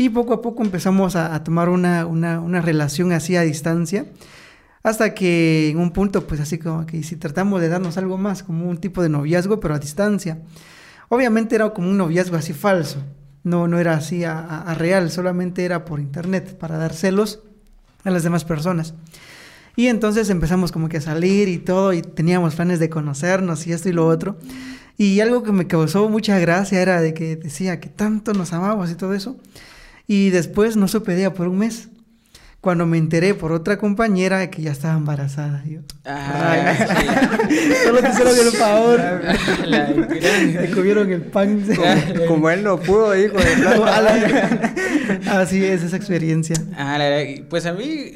Y 0.00 0.10
poco 0.10 0.32
a 0.32 0.40
poco 0.40 0.62
empezamos 0.62 1.16
a, 1.16 1.42
tomar 1.42 1.68
una, 1.68 2.06
una, 2.06 2.60
relación 2.60 3.10
así 3.10 3.34
a 3.34 3.42
distancia. 3.42 4.06
Hasta 4.84 5.12
que 5.12 5.70
en 5.70 5.78
un 5.78 5.90
punto, 5.90 6.24
pues 6.24 6.40
así 6.40 6.56
como 6.56 6.86
que 6.86 7.02
si 7.02 7.16
tratamos 7.16 7.60
de 7.60 7.68
darnos 7.68 7.98
algo 7.98 8.16
más, 8.16 8.44
como 8.44 8.70
un 8.70 8.78
tipo 8.78 9.02
de 9.02 9.08
noviazgo, 9.08 9.58
pero 9.58 9.74
a 9.74 9.80
distancia. 9.80 10.38
Obviamente 11.08 11.56
era 11.56 11.70
como 11.70 11.90
un 11.90 11.96
noviazgo 11.96 12.36
así 12.36 12.52
falso. 12.52 13.02
No, 13.42 13.66
no 13.66 13.80
era 13.80 13.94
así 13.94 14.22
a, 14.22 14.72
real, 14.78 15.10
solamente 15.10 15.64
era 15.64 15.84
por 15.84 15.98
internet 15.98 16.56
para 16.56 16.78
dar 16.78 16.92
celos 16.92 17.40
a 18.04 18.10
las 18.10 18.22
demás 18.22 18.44
personas. 18.44 18.94
Y 19.74 19.88
entonces 19.88 20.30
empezamos 20.30 20.70
como 20.70 20.88
que 20.88 20.98
a 20.98 21.00
salir 21.00 21.48
y 21.48 21.58
todo, 21.58 21.92
y 21.92 22.02
teníamos 22.02 22.54
planes 22.54 22.78
de 22.78 22.88
conocernos 22.88 23.66
y 23.66 23.72
esto 23.72 23.88
y 23.88 23.92
lo 23.92 24.06
otro. 24.06 24.38
Y 24.96 25.18
algo 25.18 25.42
que 25.42 25.50
me 25.50 25.66
causó 25.66 26.08
mucha 26.08 26.38
gracia 26.38 26.80
era 26.80 27.00
de 27.00 27.14
que 27.14 27.34
decía 27.34 27.80
que 27.80 27.88
tanto 27.88 28.32
nos 28.32 28.52
amábamos 28.52 28.92
y 28.92 28.94
todo 28.94 29.12
eso. 29.12 29.36
Y 30.08 30.30
después 30.30 30.76
no 30.76 30.88
supe 30.88 31.12
de 31.12 31.20
ella 31.20 31.34
por 31.34 31.46
un 31.48 31.58
mes. 31.58 31.90
Cuando 32.62 32.86
me 32.86 32.98
enteré 32.98 33.34
por 33.34 33.52
otra 33.52 33.78
compañera 33.78 34.50
que 34.50 34.62
ya 34.62 34.72
estaba 34.72 34.96
embarazada. 34.96 35.62
Yo, 35.64 35.80
ah, 36.06 36.74
Solo 37.84 38.00
te 38.00 38.08
hicieron 38.08 38.36
el 38.36 38.52
favor. 38.52 39.00
Me 40.58 40.70
comieron 40.74 41.12
el 41.12 41.22
pan. 41.22 41.64
Como, 42.26 42.50
él 42.50 42.64
no 42.64 42.80
pudo, 42.80 43.16
hijo. 43.16 43.36
Así 45.30 45.64
es 45.64 45.84
esa 45.84 45.96
experiencia. 45.96 46.56
Ah, 46.76 46.98
pues 47.48 47.66
a 47.66 47.74
mí 47.74 48.14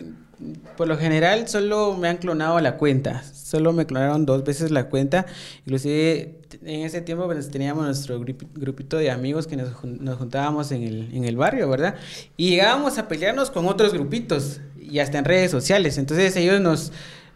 por 0.77 0.89
lo 0.89 0.97
general 0.97 1.47
solo 1.47 1.97
me 1.97 2.09
han 2.09 2.17
clonado 2.17 2.59
la 2.61 2.77
cuenta. 2.77 3.23
Solo 3.23 3.73
me 3.73 3.87
clonaron 3.87 4.27
dos 4.27 4.45
veces 4.45 4.71
la 4.71 4.85
cuenta. 4.85 5.27
Inclusive 5.67 6.41
en 6.65 6.81
ese 6.83 7.01
tiempo 7.01 7.27
pues, 7.27 7.51
teníamos 7.51 7.85
nuestro 7.85 8.19
grupito 8.21 8.97
de 8.97 9.11
amigos 9.11 9.47
que 9.47 9.57
nos, 9.57 9.73
juntábamos 9.73 10.73
en 10.73 10.83
el, 10.83 11.15
en 11.15 11.25
el 11.25 11.37
barrio, 11.37 11.69
¿verdad? 11.69 11.95
Y 12.37 12.51
llegábamos 12.51 12.99
a 12.99 13.09
pelearnos 13.09 13.51
con 13.51 13.67
otros 13.67 13.93
grupitos 13.93 14.61
y 14.81 14.99
hasta 14.99 15.19
en 15.19 15.25
redes 15.25 15.51
sociales. 15.51 15.99
Entonces 15.99 16.37
ellos 16.37 16.61
nos 16.61 16.93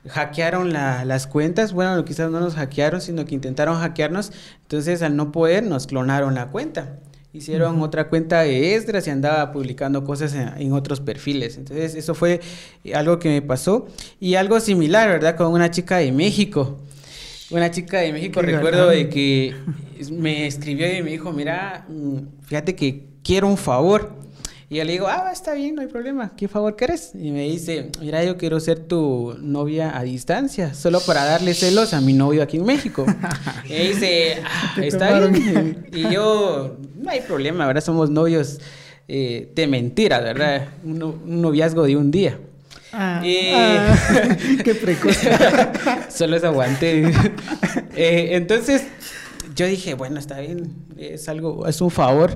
hackearon 0.08 0.72
las 0.72 1.26
cuentas. 1.26 1.72
Bueno, 1.72 2.04
quizás 2.04 2.30
no 2.30 2.40
nos 2.40 2.54
hackearon, 2.54 3.00
sino 3.00 3.24
que 3.24 3.34
intentaron 3.34 3.78
hackearnos. 3.78 4.32
Entonces 4.62 5.02
al 5.02 5.16
no 5.16 5.32
poder 5.32 5.64
nos 5.64 5.86
clonaron 5.86 6.34
la 6.34 6.50
cuenta 6.50 6.98
hicieron 7.36 7.82
otra 7.82 8.08
cuenta 8.08 8.40
de 8.40 8.74
Esdras 8.74 9.06
y 9.06 9.10
andaba 9.10 9.52
publicando 9.52 10.04
cosas 10.04 10.34
en, 10.34 10.72
otros 10.72 11.00
perfiles. 11.00 11.56
Entonces, 11.56 11.94
eso 11.94 12.14
fue 12.14 12.40
algo 12.94 13.18
que 13.18 13.28
me 13.28 13.42
pasó. 13.42 13.86
Y 14.20 14.34
algo 14.36 14.58
similar, 14.60 15.08
¿verdad? 15.08 15.36
Con 15.36 15.52
una 15.52 15.70
chica 15.70 15.98
de 15.98 16.12
México. 16.12 16.78
Una 17.50 17.70
chica 17.70 18.00
de 18.00 18.12
México, 18.12 18.42
recuerdo 18.42 18.88
de 18.88 19.08
que 19.08 19.54
me 20.10 20.46
escribió 20.46 20.92
y 20.92 21.02
me 21.02 21.10
dijo, 21.10 21.32
mira, 21.32 21.86
mm, 21.88 22.42
fíjate 22.42 22.74
que 22.74 23.04
quiero 23.22 23.48
un 23.48 23.56
favor. 23.56 24.14
Y 24.68 24.76
yo 24.76 24.84
le 24.84 24.92
digo, 24.92 25.06
ah, 25.06 25.30
está 25.32 25.54
bien, 25.54 25.76
no 25.76 25.82
hay 25.82 25.86
problema. 25.86 26.32
¿Qué 26.36 26.48
favor 26.48 26.74
querés? 26.74 27.12
Y 27.14 27.30
me 27.30 27.42
dice, 27.42 27.90
mira, 28.00 28.24
yo 28.24 28.36
quiero 28.36 28.58
ser 28.58 28.80
tu 28.80 29.36
novia 29.40 29.96
a 29.96 30.02
distancia, 30.02 30.74
solo 30.74 30.98
para 31.00 31.24
darle 31.24 31.54
celos 31.54 31.94
a 31.94 32.00
mi 32.00 32.12
novio 32.12 32.42
aquí 32.42 32.56
en 32.56 32.64
México. 32.64 33.06
y 33.64 33.74
dice, 33.74 34.42
ah, 34.44 34.74
está 34.82 35.20
bien. 35.28 35.86
y 35.92 36.12
yo, 36.12 36.78
no 36.96 37.10
hay 37.10 37.20
problema, 37.20 37.64
¿verdad? 37.66 37.84
Somos 37.84 38.10
novios 38.10 38.58
eh, 39.06 39.52
de 39.54 39.66
mentira, 39.68 40.18
¿verdad? 40.18 40.68
Un, 40.82 41.40
noviazgo 41.40 41.84
de 41.84 41.96
un 41.96 42.10
día. 42.10 42.38
Ah, 42.92 43.22
ah 43.22 44.36
qué 44.64 44.74
precoz. 44.74 45.18
Solo 46.08 46.36
es 46.36 46.44
aguante. 46.44 47.12
Eh, 47.98 48.36
entonces, 48.36 48.82
yo 49.54 49.64
dije, 49.66 49.94
bueno, 49.94 50.18
está 50.18 50.38
bien, 50.38 50.70
es 50.98 51.30
algo, 51.30 51.66
es 51.66 51.80
un 51.80 51.90
favor. 51.90 52.34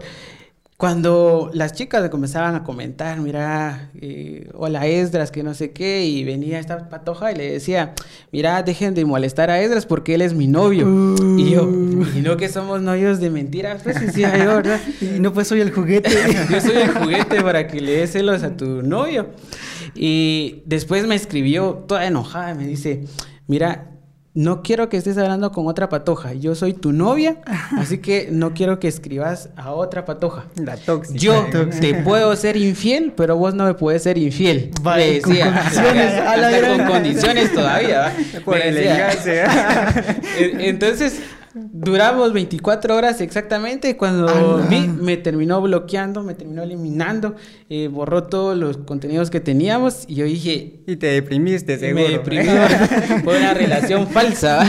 Cuando 0.79 1.51
las 1.53 1.75
chicas 1.75 2.09
comenzaban 2.09 2.55
a 2.55 2.65
comentar, 2.65 3.21
mira, 3.21 3.91
eh, 4.01 4.49
hola 4.55 4.87
Esdras, 4.87 5.31
que 5.31 5.43
no 5.43 5.53
sé 5.53 5.73
qué, 5.73 6.07
y 6.07 6.25
venía 6.25 6.59
esta 6.59 6.89
patoja 6.89 7.31
y 7.31 7.37
le 7.37 7.53
decía, 7.53 7.93
mira, 8.33 8.63
dejen 8.63 8.95
de 8.95 9.05
molestar 9.05 9.51
a 9.51 9.61
Esdras 9.61 9.85
porque 9.85 10.15
él 10.15 10.23
es 10.23 10.33
mi 10.33 10.47
novio. 10.47 10.87
Y 11.37 11.51
yo, 11.51 11.65
uh. 11.65 12.07
y 12.17 12.23
no 12.23 12.39
que 12.39 12.49
somos 12.49 12.81
novios 12.81 13.21
de 13.21 13.29
mentiras, 13.29 13.83
pues 13.83 14.01
decía 14.01 14.35
yo, 14.39 14.57
¿verdad? 14.57 14.81
Y 15.03 15.21
no, 15.21 15.35
pues 15.35 15.49
soy 15.49 15.61
el 15.61 15.71
juguete. 15.71 16.11
yo 16.51 16.59
soy 16.63 16.77
el 16.79 16.91
juguete 16.93 17.43
para 17.43 17.67
que 17.67 17.83
le 17.83 17.99
des 17.99 18.13
celos 18.13 18.43
a 18.43 18.57
tu 18.57 18.83
novio. 18.83 19.27
Y 19.95 20.63
después 20.67 21.07
me 21.07 21.15
escribió 21.15 21.85
toda 21.87 22.07
enojada, 22.07 22.55
me 22.55 22.67
dice, 22.67 23.05
mira, 23.47 23.87
no 24.33 24.63
quiero 24.63 24.89
que 24.89 24.97
estés 24.97 25.19
hablando 25.19 25.51
con 25.51 25.67
otra 25.67 25.89
patoja. 25.89 26.35
Yo 26.35 26.55
soy 26.55 26.73
tu 26.73 26.93
novia, 26.93 27.39
así 27.77 27.99
que 27.99 28.29
no 28.31 28.55
quiero 28.55 28.79
que 28.79 28.87
escribas 28.87 29.51
a 29.57 29.73
otra 29.73 30.05
patoja. 30.05 30.47
La 30.55 30.77
tóxica. 30.77 31.19
Yo 31.19 31.47
te 31.81 31.95
puedo 31.97 32.35
ser 32.37 32.57
infiel, 32.57 33.13
pero 33.17 33.37
vos 33.37 33.55
no 33.55 33.65
me 33.65 33.75
puedes 33.75 34.05
ser 34.05 34.19
infiel. 34.19 34.71
Vale, 34.83 35.07
Me 35.07 35.13
decía, 35.15 35.47
con 35.47 35.55
condiciones, 35.55 36.13
hasta 36.13 36.31
a 36.33 36.37
la 36.37 36.51
con 36.51 36.61
gran- 36.79 36.87
condiciones 36.91 37.53
todavía. 37.53 38.01
¿va? 38.37 38.41
Por 38.45 38.55
Me 38.59 38.71
decía. 38.73 38.93
elegancia. 39.11 40.15
E- 40.39 40.57
Entonces, 40.69 41.21
duramos 41.55 42.33
24 42.33 42.97
horas 42.97 43.21
exactamente. 43.21 43.97
Cuando 43.97 44.29
Ala. 44.29 44.67
vi, 44.69 44.87
me 44.89 45.17
terminó 45.17 45.61
bloqueando, 45.61 46.23
me 46.23 46.35
terminó 46.35 46.63
eliminando, 46.63 47.35
eh, 47.69 47.89
borró 47.89 48.25
todos 48.25 48.57
los 48.57 48.77
contenidos 48.79 49.31
que 49.31 49.41
teníamos. 49.41 50.05
Y 50.07 50.17
yo 50.17 50.25
dije, 50.25 50.81
Y 50.87 50.97
te 50.97 51.09
deprimiste, 51.09 51.79
seguro. 51.79 52.05
me 52.05 52.11
deprimí 52.11 52.49
por 53.25 53.37
una 53.37 53.55
relación 53.55 54.07
falsa. 54.09 54.65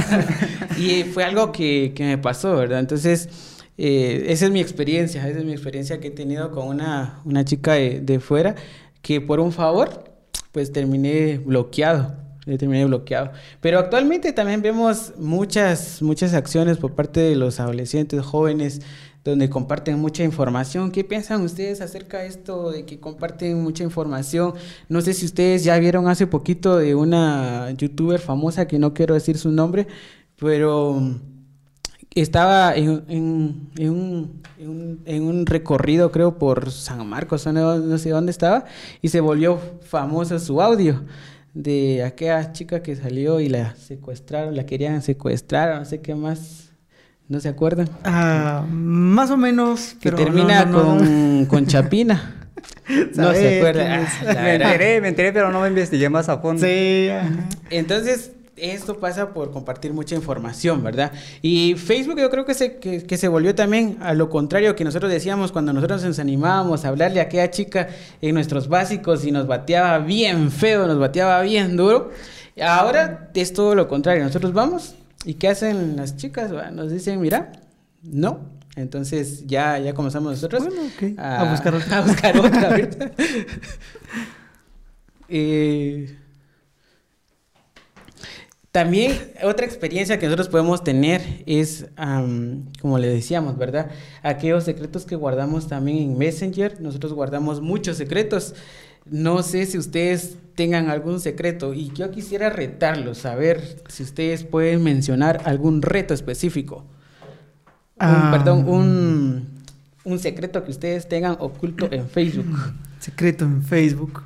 Y 0.78 1.04
fue 1.04 1.24
algo 1.24 1.52
que, 1.52 1.94
que 1.96 2.04
me 2.04 2.17
pasó, 2.17 2.56
¿verdad? 2.56 2.80
Entonces, 2.80 3.30
eh, 3.78 4.26
esa 4.28 4.46
es 4.46 4.52
mi 4.52 4.60
experiencia, 4.62 5.28
esa 5.28 5.39
es 5.39 5.46
mi 5.46 5.52
experiencia 5.54 6.00
que 6.00 6.08
he 6.10 6.12
tenido 6.12 6.52
con 6.52 6.67
una, 6.67 7.22
una 7.26 7.46
chica 7.46 7.74
de, 7.74 8.00
de 8.02 8.20
fuera 8.20 8.56
que 9.02 9.20
por 9.22 9.39
un 9.39 9.52
favor, 9.52 10.04
pues 10.52 10.72
terminé 10.72 11.39
bloqueado. 11.39 12.15
Eh, 12.45 12.58
Terminé 12.58 12.86
bloqueado. 12.86 13.32
Pero 13.62 13.80
actualmente 13.80 14.34
también 14.34 14.62
vemos 14.62 15.13
muchas, 15.17 16.01
muchas 16.01 16.34
acciones 16.34 16.77
por 16.77 16.93
parte 16.95 17.19
de 17.19 17.36
los 17.36 17.60
adolescentes, 17.60 18.21
jóvenes, 18.21 18.82
donde 19.23 19.49
comparten 19.51 19.99
mucha 19.99 20.23
información. 20.23 20.91
¿Qué 20.91 21.04
piensan 21.04 21.41
ustedes 21.43 21.80
acerca 21.82 22.19
de 22.19 22.27
esto, 22.27 22.71
de 22.71 22.86
que 22.86 22.99
comparten 22.99 23.62
mucha 23.62 23.84
información? 23.84 24.54
No 24.89 25.01
sé 25.01 25.13
si 25.13 25.25
ustedes 25.25 25.63
ya 25.63 25.77
vieron 25.77 26.08
hace 26.08 26.25
poquito 26.25 26.77
de 26.77 26.95
una 26.95 27.69
youtuber 27.71 28.19
famosa, 28.19 28.67
que 28.67 28.80
no 28.80 28.93
quiero 28.95 29.13
decir 29.13 29.38
su 29.38 29.51
nombre, 29.51 29.86
pero 30.38 30.93
mm, 30.93 31.15
estaba 32.15 32.75
en, 32.75 33.04
en- 33.08 33.69
en 33.77 33.89
un, 33.91 34.41
en 35.06 35.23
un- 35.23 35.45
recorrido, 35.45 36.12
creo, 36.12 36.38
por 36.38 36.71
San 36.71 37.08
Marcos, 37.08 37.45
no, 37.45 37.77
no 37.77 37.97
sé 37.97 38.10
dónde 38.10 38.32
estaba, 38.32 38.65
y 39.01 39.10
se 39.10 39.21
volvió 39.21 39.60
famoso 39.82 40.39
su 40.39 40.62
audio 40.62 41.04
de 41.54 42.04
aquella 42.04 42.52
chica 42.54 42.82
que 42.82 42.96
salió 42.96 43.40
y 43.40 43.50
la 43.50 43.76
secuestraron, 43.76 44.56
la 44.56 44.66
querían 44.66 45.02
secuestrar, 45.02 45.78
no 45.78 45.86
sé 45.86 46.02
qué 46.02 46.16
más, 46.16 46.72
¿no 47.28 47.40
se 47.40 47.50
acuerdan? 47.50 47.90
Ah, 48.04 48.66
más 48.70 49.32
o 49.32 49.38
menos. 49.38 49.96
Que 50.00 50.12
pero 50.12 50.18
termina 50.18 50.66
no, 50.66 50.96
no, 50.96 50.98
con, 50.98 51.46
con 51.46 51.66
Chapina. 51.68 52.38
No 53.16 53.34
se 53.34 53.58
acuerda. 53.58 54.08
Ah, 54.26 54.34
Me 54.44 54.56
enteré, 54.56 55.02
me 55.02 55.08
enteré, 55.10 55.34
pero 55.34 55.52
no 55.52 55.62
me 55.62 55.68
investigué 55.68 56.10
más 56.10 56.30
a 56.30 56.38
fondo. 56.38 56.66
Sí, 56.66 57.10
ajá. 57.10 57.30
Entonces, 57.70 58.32
esto 58.56 58.98
pasa 58.98 59.34
por 59.34 59.52
compartir 59.52 59.94
mucha 59.94 60.16
información, 60.16 60.84
¿verdad? 60.84 61.12
Y 61.42 61.76
Facebook 61.76 62.20
yo 62.20 62.30
creo 62.30 62.46
que 62.46 62.54
se, 62.54 62.78
que, 62.78 63.04
que 63.04 63.18
se 63.18 63.28
volvió 63.28 63.56
también 63.56 63.98
a 64.02 64.14
lo 64.14 64.30
contrario 64.30 64.76
que 64.76 64.84
nosotros 64.84 65.12
decíamos 65.12 65.52
cuando 65.52 65.74
nosotros 65.74 66.04
nos 66.04 66.20
animábamos 66.20 66.86
a 66.86 66.90
hablarle 66.90 67.20
a 67.20 67.24
aquella 67.24 67.50
chica 67.50 67.90
en 68.22 68.36
nuestros 68.36 68.68
básicos 68.68 69.26
y 69.26 69.32
nos 69.32 69.48
bateaba 69.48 70.00
bien 70.00 70.52
feo, 70.52 70.88
nos 70.88 71.00
bateaba 71.00 71.42
bien 71.42 71.78
duro. 71.78 72.12
Ahora 72.62 73.32
es 73.34 73.54
todo 73.54 73.76
lo 73.76 73.88
contrario, 73.88 74.24
nosotros 74.24 74.54
vamos 74.54 74.96
y 75.26 75.36
¿qué 75.36 75.48
hacen 75.50 75.96
las 75.96 76.18
chicas? 76.18 76.52
Nos 76.74 76.92
dicen, 76.92 77.22
mira, 77.22 77.52
no. 78.04 78.62
Entonces 78.76 79.46
ya, 79.48 79.78
ya 79.80 79.94
comenzamos 79.94 80.32
nosotros 80.32 80.64
Bueno. 80.66 81.18
A 81.18 81.52
buscar 81.52 81.76
otra. 81.76 81.98
a 81.98 82.02
buscar 82.02 82.38
otra, 82.38 82.70
¿verdad? 82.70 83.12
Eh, 85.34 86.18
también 88.72 89.14
otra 89.44 89.66
experiencia 89.66 90.18
que 90.18 90.26
nosotros 90.28 90.48
podemos 90.50 90.84
tener 90.84 91.22
es, 91.46 91.88
como 92.82 92.98
le 93.00 93.08
decíamos, 93.10 93.58
¿verdad? 93.58 93.92
Aquellos 94.24 94.64
secretos 94.64 95.06
que 95.06 95.16
guardamos 95.16 95.68
también 95.68 95.98
en 95.98 96.18
Messenger. 96.18 96.80
Nosotros 96.80 97.14
guardamos 97.14 97.60
muchos 97.62 97.98
secretos. 97.98 98.56
No 99.06 99.44
sé 99.44 99.66
si 99.66 99.78
ustedes 99.78 100.38
tengan 100.56 100.90
algún 100.90 101.20
secreto 101.20 101.74
y 101.74 101.92
yo 101.94 102.12
quisiera 102.12 102.50
retarlos, 102.50 103.26
a 103.26 103.36
ver 103.36 103.82
si 103.90 104.04
ustedes 104.04 104.44
pueden 104.44 104.84
mencionar 104.84 105.42
algún 105.46 105.82
reto 105.82 106.14
específico. 106.14 106.86
Un- 108.00 108.32
perdón, 108.32 108.68
un, 108.70 109.48
un 110.06 110.20
secreto 110.20 110.64
que 110.64 110.72
ustedes 110.72 111.10
tengan 111.10 111.36
oculto 111.40 111.88
en 111.92 112.08
Facebook. 112.08 112.46
Secreto 113.00 113.46
en 113.46 113.64
Facebook. 113.64 114.22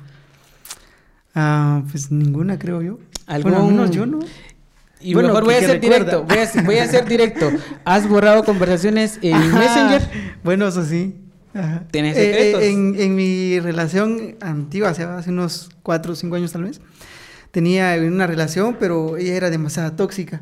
Ah, 1.36 1.82
pues 1.90 2.10
ninguna, 2.10 2.58
creo 2.58 2.80
yo. 2.82 2.98
¿Algún- 3.26 3.52
Bueno, 3.52 3.66
menos 3.68 3.90
yo 3.90 4.06
no. 4.06 4.20
Y 5.00 5.12
Bueno, 5.12 5.28
mejor 5.28 5.44
voy 5.44 5.54
a 5.54 5.60
ser 5.60 5.78
directo, 5.80 6.24
voy 6.24 6.38
a, 6.38 6.62
voy 6.64 6.78
a 6.78 6.86
ser 6.88 7.04
directo. 7.06 7.50
¿Has 7.84 8.08
borrado 8.08 8.42
conversaciones 8.44 9.18
en 9.20 9.34
Ajá. 9.34 9.58
Messenger? 9.58 10.10
Bueno, 10.42 10.66
eso 10.66 10.82
sí. 10.84 11.14
Ajá. 11.54 11.84
¿Tenés 11.90 12.16
Eh, 12.16 12.22
eh, 12.30 12.32
secretos? 12.32 12.62
en, 12.62 12.94
en 12.98 13.14
mi 13.14 13.60
relación 13.60 14.36
antigua, 14.40 14.88
hace, 14.90 15.02
hace 15.04 15.30
unos 15.30 15.68
cuatro 15.82 16.14
o 16.14 16.16
cinco 16.16 16.36
años 16.36 16.52
tal 16.52 16.64
vez, 16.64 16.80
tenía 17.50 17.94
una 18.00 18.26
relación, 18.26 18.76
pero 18.80 19.18
ella 19.18 19.34
era 19.34 19.50
demasiado 19.50 19.92
tóxica. 19.92 20.40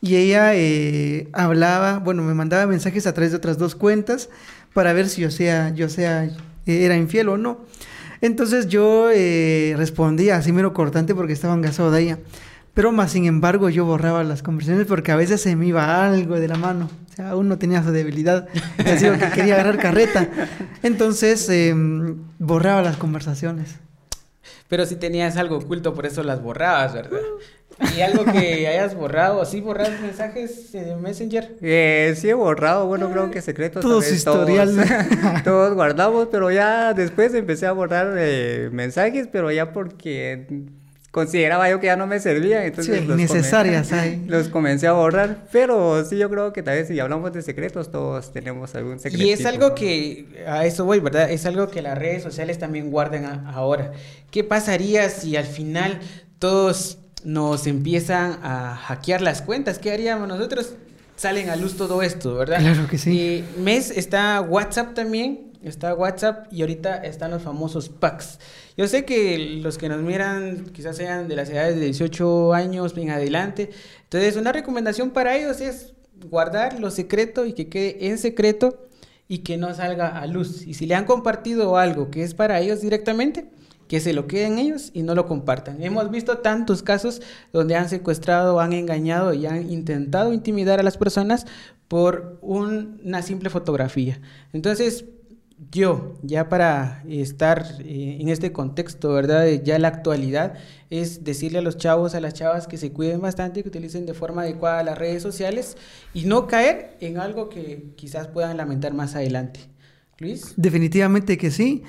Y 0.00 0.16
ella 0.16 0.54
eh, 0.54 1.28
hablaba, 1.32 1.98
bueno, 2.00 2.22
me 2.22 2.34
mandaba 2.34 2.66
mensajes 2.66 3.06
a 3.06 3.14
través 3.14 3.30
de 3.30 3.36
otras 3.38 3.58
dos 3.58 3.74
cuentas 3.76 4.28
para 4.74 4.92
ver 4.92 5.08
si 5.08 5.22
yo 5.22 5.30
sea, 5.30 5.72
yo 5.72 5.88
sea, 5.88 6.24
eh, 6.24 6.32
era 6.66 6.96
infiel 6.96 7.28
o 7.28 7.38
no. 7.38 7.60
Entonces 8.24 8.68
yo 8.68 9.10
eh, 9.12 9.74
respondía 9.76 10.36
así 10.36 10.50
mero 10.50 10.72
cortante 10.72 11.14
porque 11.14 11.34
estaba 11.34 11.52
engasado 11.52 11.90
de 11.90 12.00
ella. 12.00 12.18
Pero 12.72 12.90
más 12.90 13.12
sin 13.12 13.26
embargo 13.26 13.68
yo 13.68 13.84
borraba 13.84 14.24
las 14.24 14.42
conversaciones 14.42 14.86
porque 14.86 15.12
a 15.12 15.16
veces 15.16 15.42
se 15.42 15.54
me 15.56 15.66
iba 15.66 16.06
algo 16.06 16.40
de 16.40 16.48
la 16.48 16.56
mano. 16.56 16.88
O 17.12 17.14
sea, 17.14 17.36
uno 17.36 17.58
tenía 17.58 17.82
su 17.82 17.90
debilidad. 17.90 18.48
Digo 18.98 19.18
que 19.18 19.28
quería 19.28 19.56
agarrar 19.56 19.76
carreta. 19.76 20.26
Entonces 20.82 21.46
em, 21.50 22.16
borraba 22.38 22.80
las 22.80 22.96
conversaciones. 22.96 23.74
Pero 24.68 24.86
si 24.86 24.96
tenías 24.96 25.36
algo 25.36 25.58
oculto, 25.58 25.92
por 25.92 26.06
eso 26.06 26.22
las 26.22 26.42
borrabas, 26.42 26.94
¿verdad? 26.94 27.20
¿Y 27.96 28.00
algo 28.00 28.24
que 28.24 28.66
hayas 28.68 28.94
borrado? 28.94 29.44
¿Sí 29.44 29.60
borras 29.60 29.90
mensajes 30.00 30.74
en 30.74 31.00
Messenger? 31.02 31.56
Eh, 31.60 32.14
sí 32.16 32.28
he 32.28 32.34
borrado, 32.34 32.86
bueno, 32.86 33.10
creo 33.10 33.30
que 33.30 33.40
secretos. 33.42 33.82
Todo 33.82 34.00
tal 34.00 34.02
su 34.04 34.10
vez 34.10 34.18
historial. 34.18 34.74
Todos, 34.74 35.42
todos 35.44 35.74
guardamos, 35.74 36.28
pero 36.30 36.50
ya 36.50 36.92
después 36.94 37.34
empecé 37.34 37.66
a 37.66 37.72
borrar 37.72 38.14
eh, 38.18 38.68
mensajes, 38.72 39.28
pero 39.30 39.50
ya 39.50 39.72
porque 39.72 40.46
consideraba 41.10 41.70
yo 41.70 41.78
que 41.78 41.86
ya 41.86 41.96
no 41.96 42.06
me 42.08 42.18
servían, 42.18 42.62
Sí, 42.62 42.66
entonces 42.68 43.06
los 43.06 43.16
innecesarias 43.18 43.90
comen- 43.92 43.98
hay. 44.00 44.24
Los 44.28 44.48
comencé 44.48 44.86
a 44.88 44.92
borrar, 44.92 45.44
pero 45.52 46.04
sí 46.04 46.16
yo 46.18 46.28
creo 46.28 46.52
que 46.52 46.62
tal 46.64 46.76
vez 46.76 46.88
si 46.88 46.98
hablamos 46.98 47.32
de 47.32 47.42
secretos, 47.42 47.90
todos 47.92 48.32
tenemos 48.32 48.74
algún 48.74 48.98
secreto. 48.98 49.24
Y 49.24 49.30
es 49.30 49.46
algo 49.46 49.74
que, 49.76 50.44
a 50.46 50.64
eso 50.66 50.84
voy, 50.84 50.98
¿verdad? 51.00 51.30
Es 51.30 51.46
algo 51.46 51.68
que 51.68 51.82
las 51.82 51.96
redes 51.96 52.22
sociales 52.22 52.58
también 52.58 52.90
guardan 52.90 53.24
a- 53.26 53.50
ahora. 53.52 53.92
¿Qué 54.32 54.42
pasaría 54.42 55.08
si 55.08 55.36
al 55.36 55.44
final 55.46 56.00
todos 56.40 56.98
nos 57.24 57.66
empiezan 57.66 58.38
a 58.42 58.76
hackear 58.76 59.22
las 59.22 59.42
cuentas? 59.42 59.78
¿Qué 59.78 59.90
haríamos 59.90 60.28
nosotros? 60.28 60.74
Salen 61.16 61.48
a 61.48 61.56
luz 61.56 61.76
todo 61.76 62.02
esto, 62.02 62.34
¿verdad? 62.34 62.60
Claro 62.60 62.86
que 62.88 62.98
sí. 62.98 63.10
Y 63.10 63.60
mes 63.60 63.90
está 63.90 64.40
WhatsApp 64.40 64.94
también, 64.94 65.52
está 65.62 65.94
WhatsApp 65.94 66.52
y 66.52 66.60
ahorita 66.60 66.96
están 66.98 67.30
los 67.30 67.42
famosos 67.42 67.88
packs. 67.88 68.38
Yo 68.76 68.88
sé 68.88 69.04
que 69.04 69.38
los 69.62 69.78
que 69.78 69.88
nos 69.88 70.00
miran 70.00 70.66
quizás 70.72 70.96
sean 70.96 71.28
de 71.28 71.36
las 71.36 71.48
edades 71.50 71.76
de 71.76 71.84
18 71.84 72.52
años 72.52 72.94
en 72.96 73.10
adelante. 73.10 73.70
Entonces, 74.02 74.36
una 74.36 74.52
recomendación 74.52 75.10
para 75.10 75.36
ellos 75.36 75.60
es 75.60 75.94
guardar 76.28 76.80
lo 76.80 76.90
secreto 76.90 77.46
y 77.46 77.52
que 77.52 77.68
quede 77.68 78.08
en 78.08 78.18
secreto 78.18 78.88
y 79.28 79.38
que 79.38 79.56
no 79.56 79.72
salga 79.74 80.20
a 80.20 80.26
luz. 80.26 80.66
Y 80.66 80.74
si 80.74 80.86
le 80.86 80.94
han 80.94 81.04
compartido 81.04 81.76
algo 81.76 82.10
que 82.10 82.22
es 82.22 82.34
para 82.34 82.60
ellos 82.60 82.80
directamente, 82.80 83.46
que 83.88 84.00
se 84.00 84.12
lo 84.12 84.26
queden 84.26 84.58
ellos 84.58 84.90
y 84.94 85.02
no 85.02 85.14
lo 85.14 85.26
compartan. 85.26 85.82
Hemos 85.82 86.10
visto 86.10 86.38
tantos 86.38 86.82
casos 86.82 87.20
donde 87.52 87.76
han 87.76 87.88
secuestrado, 87.88 88.60
han 88.60 88.72
engañado 88.72 89.34
y 89.34 89.46
han 89.46 89.70
intentado 89.70 90.32
intimidar 90.32 90.80
a 90.80 90.82
las 90.82 90.96
personas 90.96 91.46
por 91.88 92.38
un- 92.42 93.00
una 93.04 93.22
simple 93.22 93.50
fotografía. 93.50 94.20
Entonces, 94.52 95.04
yo, 95.70 96.18
ya 96.22 96.48
para 96.48 97.02
estar 97.08 97.64
eh, 97.80 98.18
en 98.20 98.28
este 98.28 98.52
contexto, 98.52 99.12
¿verdad? 99.12 99.46
Ya 99.62 99.78
la 99.78 99.88
actualidad, 99.88 100.54
es 100.90 101.22
decirle 101.24 101.58
a 101.58 101.62
los 101.62 101.76
chavos, 101.76 102.14
a 102.14 102.20
las 102.20 102.34
chavas 102.34 102.66
que 102.66 102.76
se 102.76 102.90
cuiden 102.92 103.20
bastante, 103.20 103.62
que 103.62 103.68
utilicen 103.68 104.04
de 104.06 104.14
forma 104.14 104.42
adecuada 104.42 104.82
las 104.82 104.98
redes 104.98 105.22
sociales 105.22 105.76
y 106.12 106.24
no 106.24 106.46
caer 106.48 106.96
en 107.00 107.18
algo 107.18 107.48
que 107.50 107.92
quizás 107.96 108.26
puedan 108.28 108.56
lamentar 108.56 108.94
más 108.94 109.14
adelante. 109.14 109.60
Luis. 110.18 110.54
Definitivamente 110.56 111.36
que 111.38 111.50
sí. 111.50 111.82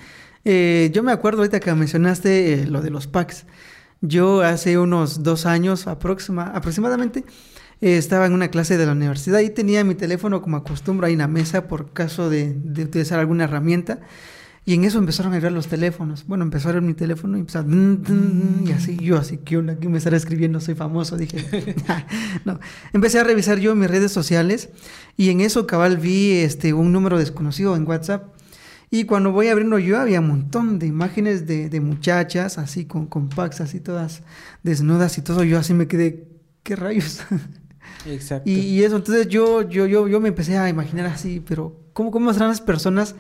Eh, 0.45 0.91
yo 0.93 1.03
me 1.03 1.11
acuerdo 1.11 1.39
ahorita 1.39 1.59
que 1.59 1.73
mencionaste 1.73 2.53
eh, 2.53 2.65
lo 2.67 2.81
de 2.81 2.91
los 2.91 3.07
packs. 3.07 3.45
Yo 4.01 4.41
hace 4.41 4.77
unos 4.77 5.23
dos 5.23 5.45
años 5.45 5.87
aproxima- 5.87 6.51
aproximadamente 6.53 7.25
eh, 7.81 7.97
estaba 7.97 8.25
en 8.27 8.33
una 8.33 8.49
clase 8.49 8.77
de 8.77 8.85
la 8.85 8.91
universidad 8.91 9.39
y 9.39 9.49
tenía 9.49 9.83
mi 9.83 9.95
teléfono 9.95 10.41
como 10.41 10.57
acostumbro 10.57 11.07
ahí 11.07 11.13
en 11.13 11.19
la 11.19 11.27
mesa 11.27 11.67
por 11.67 11.91
caso 11.93 12.29
de, 12.29 12.53
de 12.53 12.83
utilizar 12.83 13.19
alguna 13.19 13.45
herramienta. 13.45 13.99
Y 14.67 14.73
en 14.73 14.83
eso 14.83 14.97
empezaron 14.97 15.31
a 15.33 15.37
ir 15.37 15.51
los 15.51 15.67
teléfonos. 15.67 16.25
Bueno, 16.25 16.43
empezó 16.43 16.69
a 16.69 16.71
ver 16.71 16.81
mi 16.81 16.95
teléfono 16.95 17.37
y 17.37 17.41
empezó 17.41 17.59
a... 17.59 17.65
Y 18.65 18.71
así, 18.71 18.97
yo 18.97 19.15
así, 19.17 19.37
¿qué 19.37 19.57
onda? 19.57 19.75
¿Quién 19.75 19.91
me 19.91 19.99
estará 19.99 20.17
escribiendo? 20.17 20.59
Soy 20.59 20.73
famoso, 20.73 21.17
dije. 21.17 21.75
no. 22.45 22.59
Empecé 22.91 23.19
a 23.19 23.23
revisar 23.23 23.59
yo 23.59 23.75
mis 23.75 23.89
redes 23.91 24.11
sociales 24.11 24.69
y 25.17 25.29
en 25.29 25.41
eso 25.41 25.67
cabal 25.67 25.97
vi 25.97 26.31
este, 26.31 26.73
un 26.73 26.91
número 26.91 27.19
desconocido 27.19 27.75
en 27.75 27.87
WhatsApp. 27.87 28.23
Y 28.89 29.05
cuando 29.05 29.31
voy 29.31 29.47
abriendo 29.47 29.79
yo 29.79 29.99
había 29.99 30.19
un 30.19 30.27
montón 30.27 30.79
de 30.79 30.87
imágenes 30.87 31.47
de, 31.47 31.69
de 31.69 31.79
muchachas 31.81 32.57
así 32.57 32.85
con, 32.85 33.07
con 33.07 33.29
packs 33.29 33.61
así 33.61 33.79
todas 33.79 34.21
desnudas 34.63 35.17
y 35.17 35.21
todo. 35.21 35.43
Yo 35.43 35.59
así 35.59 35.73
me 35.73 35.87
quedé, 35.87 36.27
¿qué 36.63 36.75
rayos? 36.75 37.21
Exacto. 38.05 38.49
Y, 38.49 38.53
y, 38.53 38.83
eso, 38.83 38.97
entonces 38.97 39.27
yo, 39.27 39.67
yo, 39.67 39.87
yo, 39.87 40.07
yo 40.07 40.19
me 40.19 40.29
empecé 40.29 40.57
a 40.57 40.69
imaginar 40.69 41.07
así, 41.07 41.43
pero 41.45 41.79
¿cómo, 41.93 42.11
cómo 42.11 42.31
serán 42.33 42.49
las 42.49 42.61
personas 42.61 43.15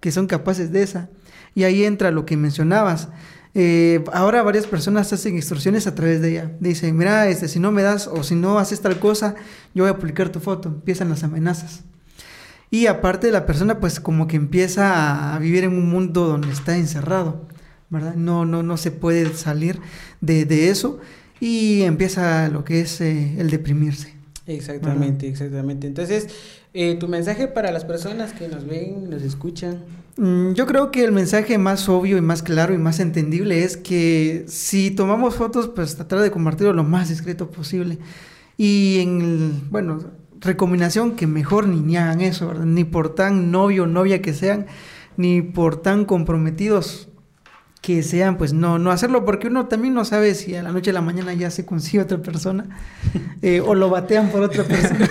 que 0.00 0.10
son 0.10 0.26
capaces 0.26 0.72
de 0.72 0.82
esa? 0.82 1.10
Y 1.54 1.64
ahí 1.64 1.84
entra 1.84 2.10
lo 2.10 2.24
que 2.24 2.36
mencionabas. 2.36 3.08
Eh, 3.52 4.04
ahora 4.12 4.42
varias 4.42 4.66
personas 4.66 5.12
hacen 5.12 5.36
extorsiones 5.36 5.86
a 5.86 5.94
través 5.94 6.20
de 6.20 6.30
ella. 6.30 6.52
Dicen, 6.60 6.96
mira, 6.96 7.28
este, 7.28 7.48
si 7.48 7.58
no 7.58 7.72
me 7.72 7.82
das 7.82 8.06
o 8.06 8.22
si 8.22 8.34
no 8.34 8.58
haces 8.58 8.80
tal 8.80 8.98
cosa, 8.98 9.34
yo 9.74 9.84
voy 9.84 9.90
a 9.90 9.96
publicar 9.96 10.30
tu 10.30 10.40
foto. 10.40 10.68
Empiezan 10.68 11.08
las 11.08 11.24
amenazas. 11.24 11.84
Y 12.70 12.86
aparte 12.86 13.32
la 13.32 13.46
persona 13.46 13.80
pues 13.80 13.98
como 13.98 14.26
que 14.26 14.36
empieza 14.36 15.34
a 15.34 15.38
vivir 15.38 15.64
en 15.64 15.72
un 15.72 15.88
mundo 15.90 16.26
donde 16.26 16.52
está 16.52 16.76
encerrado, 16.76 17.46
¿verdad? 17.88 18.14
No, 18.14 18.44
no, 18.44 18.62
no 18.62 18.76
se 18.76 18.92
puede 18.92 19.34
salir 19.34 19.80
de, 20.20 20.44
de 20.44 20.70
eso 20.70 21.00
y 21.40 21.82
empieza 21.82 22.48
lo 22.48 22.64
que 22.64 22.82
es 22.82 23.00
eh, 23.00 23.34
el 23.38 23.50
deprimirse. 23.50 24.14
Exactamente, 24.46 25.28
exactamente. 25.28 25.86
Entonces, 25.86 26.28
eh, 26.74 26.96
tu 26.98 27.08
mensaje 27.08 27.48
para 27.48 27.70
las 27.70 27.84
personas 27.84 28.32
que 28.32 28.48
nos 28.48 28.66
ven, 28.66 29.08
nos 29.10 29.22
escuchan. 29.22 29.84
Mm, 30.16 30.52
yo 30.52 30.66
creo 30.66 30.90
que 30.90 31.04
el 31.04 31.12
mensaje 31.12 31.56
más 31.58 31.88
obvio 31.88 32.18
y 32.18 32.20
más 32.20 32.42
claro 32.42 32.74
y 32.74 32.78
más 32.78 33.00
entendible 33.00 33.64
es 33.64 33.76
que 33.76 34.44
si 34.48 34.90
tomamos 34.90 35.34
fotos, 35.34 35.68
pues 35.68 35.96
tratar 35.96 36.20
de 36.20 36.30
compartirlo 36.30 36.72
lo 36.72 36.84
más 36.84 37.08
discreto 37.08 37.50
posible. 37.50 37.98
Y 38.56 38.98
en, 39.00 39.20
el, 39.20 39.52
bueno, 39.70 40.00
recomendación 40.40 41.16
que 41.16 41.26
mejor 41.26 41.68
ni, 41.68 41.96
hagan 41.96 42.20
eso, 42.20 42.48
¿verdad? 42.48 42.64
Ni 42.64 42.84
por 42.84 43.14
tan 43.14 43.50
novio 43.50 43.84
o 43.84 43.86
novia 43.86 44.22
que 44.22 44.32
sean, 44.32 44.66
ni 45.16 45.42
por 45.42 45.80
tan 45.82 46.04
comprometidos 46.04 47.08
que 47.80 48.02
sean, 48.02 48.36
pues 48.36 48.52
no, 48.52 48.78
no 48.78 48.90
hacerlo, 48.90 49.24
porque 49.24 49.46
uno 49.46 49.66
también 49.66 49.94
no 49.94 50.04
sabe 50.04 50.34
si 50.34 50.54
a 50.54 50.62
la 50.62 50.70
noche 50.70 50.90
a 50.90 50.92
la 50.92 51.00
mañana 51.00 51.32
ya 51.32 51.50
se 51.50 51.64
consigue 51.64 52.02
otra 52.02 52.18
persona, 52.18 52.66
eh, 53.42 53.60
o 53.60 53.74
lo 53.74 53.88
batean 53.88 54.28
por 54.28 54.42
otra 54.42 54.64
persona. 54.64 55.08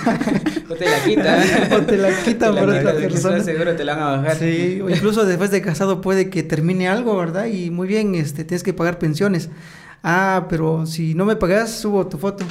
o 0.70 0.76
te 0.76 0.86
la 0.86 1.04
quitan. 1.04 1.44
o 1.74 1.82
te 1.82 1.98
la 1.98 2.10
quitan 2.24 2.56
por 2.56 2.70
otra 2.70 2.94
persona. 2.94 3.44
Seguro 3.44 3.76
te 3.76 3.84
la 3.84 3.96
van 3.96 4.04
a 4.04 4.18
bajar. 4.18 4.36
Sí, 4.38 4.82
o 4.82 4.89
incluso 4.89 5.26
después 5.26 5.50
de 5.50 5.62
casado 5.62 6.02
puede 6.02 6.30
que 6.30 6.44
termine 6.44 6.88
algo, 6.88 7.18
¿verdad? 7.18 7.46
Y 7.46 7.72
muy 7.72 7.88
bien, 7.88 8.13
este, 8.13 8.44
tienes 8.44 8.63
que 8.63 8.74
pagar 8.74 9.00
pensiones. 9.00 9.50
Ah, 10.04 10.46
pero 10.50 10.86
si 10.86 11.15
no 11.15 11.26
me 11.26 11.36
pagas, 11.36 11.72
subo 11.72 12.08
tu 12.08 12.18
foto. 12.18 12.46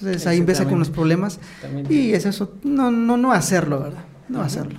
Entonces 0.00 0.26
ahí 0.26 0.38
empieza 0.38 0.66
con 0.66 0.78
los 0.78 0.90
problemas. 0.90 1.40
Y 1.88 2.12
es 2.12 2.26
eso, 2.26 2.54
no, 2.62 2.90
no, 2.90 3.16
no 3.16 3.32
hacerlo, 3.32 3.80
¿verdad? 3.80 4.04
No 4.28 4.42
hacerlo. 4.42 4.78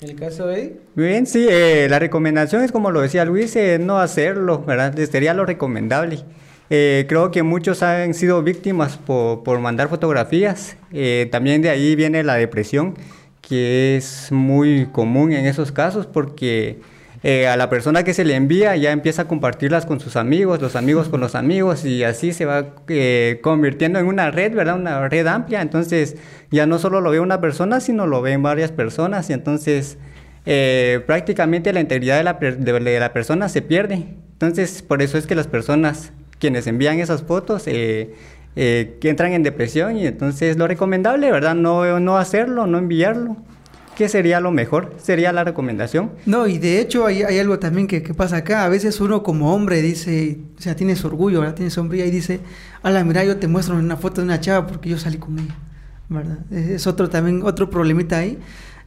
¿En 0.00 0.10
el 0.10 0.16
caso 0.16 0.46
de? 0.46 0.80
Bien, 0.94 1.26
sí, 1.26 1.46
eh, 1.48 1.86
la 1.88 1.98
recomendación 1.98 2.62
es 2.62 2.72
como 2.72 2.90
lo 2.90 3.00
decía 3.00 3.24
Luis, 3.24 3.54
eh, 3.56 3.78
no 3.80 3.98
hacerlo, 3.98 4.64
¿verdad? 4.64 4.96
Sería 5.10 5.34
lo 5.34 5.44
recomendable. 5.46 6.24
Eh, 6.70 7.04
creo 7.08 7.30
que 7.30 7.42
muchos 7.42 7.82
han 7.82 8.14
sido 8.14 8.42
víctimas 8.42 8.96
por, 8.96 9.42
por 9.42 9.60
mandar 9.60 9.88
fotografías. 9.88 10.76
Eh, 10.92 11.28
también 11.30 11.62
de 11.62 11.70
ahí 11.70 11.94
viene 11.94 12.22
la 12.22 12.34
depresión, 12.34 12.94
que 13.40 13.96
es 13.96 14.32
muy 14.32 14.88
común 14.90 15.32
en 15.32 15.44
esos 15.46 15.70
casos 15.70 16.06
porque 16.06 16.80
eh, 17.24 17.46
a 17.46 17.56
la 17.56 17.70
persona 17.70 18.02
que 18.02 18.14
se 18.14 18.24
le 18.24 18.34
envía 18.34 18.74
ya 18.74 18.90
empieza 18.90 19.22
a 19.22 19.28
compartirlas 19.28 19.86
con 19.86 20.00
sus 20.00 20.16
amigos, 20.16 20.60
los 20.60 20.74
amigos 20.74 21.08
con 21.08 21.20
los 21.20 21.36
amigos 21.36 21.84
y 21.84 22.02
así 22.02 22.32
se 22.32 22.46
va 22.46 22.74
eh, 22.88 23.38
convirtiendo 23.42 24.00
en 24.00 24.06
una 24.06 24.32
red, 24.32 24.52
¿verdad? 24.52 24.74
Una 24.74 25.08
red 25.08 25.28
amplia. 25.28 25.62
Entonces 25.62 26.16
ya 26.50 26.66
no 26.66 26.80
solo 26.80 27.00
lo 27.00 27.10
ve 27.10 27.20
una 27.20 27.40
persona, 27.40 27.78
sino 27.78 28.08
lo 28.08 28.22
ven 28.22 28.42
varias 28.42 28.72
personas 28.72 29.30
y 29.30 29.34
entonces 29.34 29.98
eh, 30.46 31.00
prácticamente 31.06 31.72
la 31.72 31.78
integridad 31.78 32.16
de 32.16 32.24
la, 32.24 32.32
de, 32.34 33.00
la, 33.00 33.12
persona 33.12 33.48
se 33.48 33.62
pierde. 33.62 34.04
Entonces 34.32 34.82
por 34.82 35.00
eso 35.00 35.16
es 35.16 35.28
que 35.28 35.36
las 35.36 35.46
personas 35.46 36.12
quienes 36.40 36.66
envían 36.66 36.98
esas 36.98 37.22
fotos 37.22 37.62
que 37.62 38.16
entran 39.00 39.32
en 39.32 39.44
depresión 39.44 39.96
y 39.96 40.08
entonces 40.08 40.56
lo 40.56 40.66
recomendable, 40.66 41.30
¿verdad? 41.30 41.54
No, 41.54 42.00
no 42.00 42.18
hacerlo, 42.18 42.66
no 42.66 42.78
enviarlo. 42.78 43.36
¿Qué 43.96 44.08
sería 44.08 44.40
lo 44.40 44.50
mejor? 44.50 44.94
¿Sería 44.98 45.32
la 45.32 45.44
recomendación? 45.44 46.12
No, 46.24 46.46
y 46.46 46.58
de 46.58 46.80
hecho 46.80 47.06
hay, 47.06 47.22
hay 47.22 47.38
algo 47.38 47.58
también 47.58 47.86
que, 47.86 48.02
que, 48.02 48.14
pasa 48.14 48.36
acá. 48.36 48.64
A 48.64 48.68
veces 48.68 49.00
uno 49.00 49.22
como 49.22 49.54
hombre 49.54 49.82
dice, 49.82 50.38
o 50.58 50.62
sea, 50.62 50.74
tienes 50.74 51.04
orgullo, 51.04 51.40
¿verdad? 51.40 51.54
Tienes 51.54 51.74
sombría 51.74 52.06
y 52.06 52.10
dice, 52.10 52.40
ala, 52.82 53.04
mira, 53.04 53.24
yo 53.24 53.36
te 53.36 53.48
muestro 53.48 53.76
una 53.76 53.96
foto 53.96 54.20
de 54.20 54.26
una 54.26 54.40
chava 54.40 54.66
porque 54.66 54.88
yo 54.88 54.98
salí 54.98 55.18
con 55.18 55.38
ella, 55.38 55.54
¿verdad? 56.08 56.38
Es 56.50 56.86
otro 56.86 57.10
también, 57.10 57.42
otro 57.42 57.68
problemita 57.68 58.18
ahí. 58.18 58.38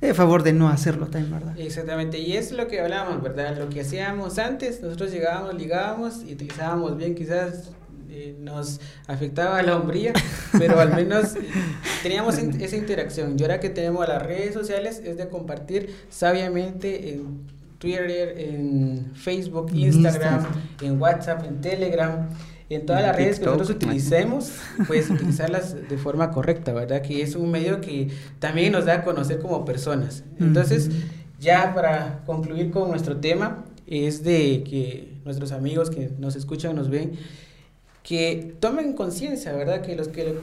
A 0.01 0.13
favor 0.13 0.43
de 0.43 0.53
no 0.53 0.69
hacerlo 0.69 1.07
también, 1.07 1.33
¿verdad? 1.33 1.57
Exactamente, 1.57 2.19
y 2.19 2.35
es 2.35 2.51
lo 2.51 2.67
que 2.67 2.79
hablábamos, 2.79 3.23
¿verdad? 3.23 3.57
Lo 3.57 3.69
que 3.69 3.81
hacíamos 3.81 4.37
antes, 4.37 4.81
nosotros 4.81 5.11
llegábamos, 5.11 5.55
ligábamos 5.55 6.23
y 6.23 6.33
utilizábamos 6.33 6.97
bien 6.97 7.15
quizás 7.15 7.71
eh, 8.17 8.33
nos 8.39 8.79
afectaba 9.07 9.61
la 9.61 9.75
hombría, 9.75 10.13
pero 10.57 10.79
al 10.79 10.95
menos 10.95 11.33
teníamos 12.01 12.37
esa 12.37 12.77
interacción. 12.77 13.35
Y 13.37 13.41
ahora 13.41 13.59
que 13.59 13.69
tenemos 13.69 14.07
las 14.07 14.23
redes 14.23 14.53
sociales 14.53 15.01
es 15.03 15.17
de 15.17 15.27
compartir 15.27 15.93
sabiamente 16.09 17.09
en 17.13 17.41
Twitter, 17.77 18.35
en 18.37 19.11
Facebook, 19.15 19.69
Instagram, 19.73 20.45
en 20.81 21.01
WhatsApp, 21.01 21.43
en 21.43 21.59
Telegram. 21.59 22.29
En 22.69 22.85
todas 22.85 23.01
las 23.03 23.15
redes 23.15 23.39
que 23.39 23.45
nosotros 23.45 23.69
utilicemos, 23.71 24.53
pues 24.87 25.09
utilizarlas 25.11 25.75
de 25.87 25.97
forma 25.97 26.31
correcta, 26.31 26.71
¿verdad? 26.71 27.01
Que 27.01 27.21
es 27.21 27.35
un 27.35 27.51
medio 27.51 27.81
que 27.81 28.07
también 28.39 28.71
nos 28.71 28.85
da 28.85 28.95
a 28.95 29.03
conocer 29.03 29.39
como 29.39 29.65
personas. 29.65 30.23
Entonces, 30.39 30.89
ya 31.39 31.73
para 31.75 32.23
concluir 32.25 32.71
con 32.71 32.89
nuestro 32.89 33.17
tema, 33.17 33.65
es 33.87 34.23
de 34.23 34.63
que 34.63 35.15
nuestros 35.25 35.51
amigos 35.51 35.89
que 35.89 36.11
nos 36.17 36.35
escuchan, 36.35 36.75
nos 36.75 36.89
ven, 36.89 37.13
que 38.05 38.55
tomen 38.59 38.93
conciencia, 38.93 39.51
¿verdad? 39.53 39.81
Que, 39.81 39.95
los 39.95 40.09
que 40.09 40.35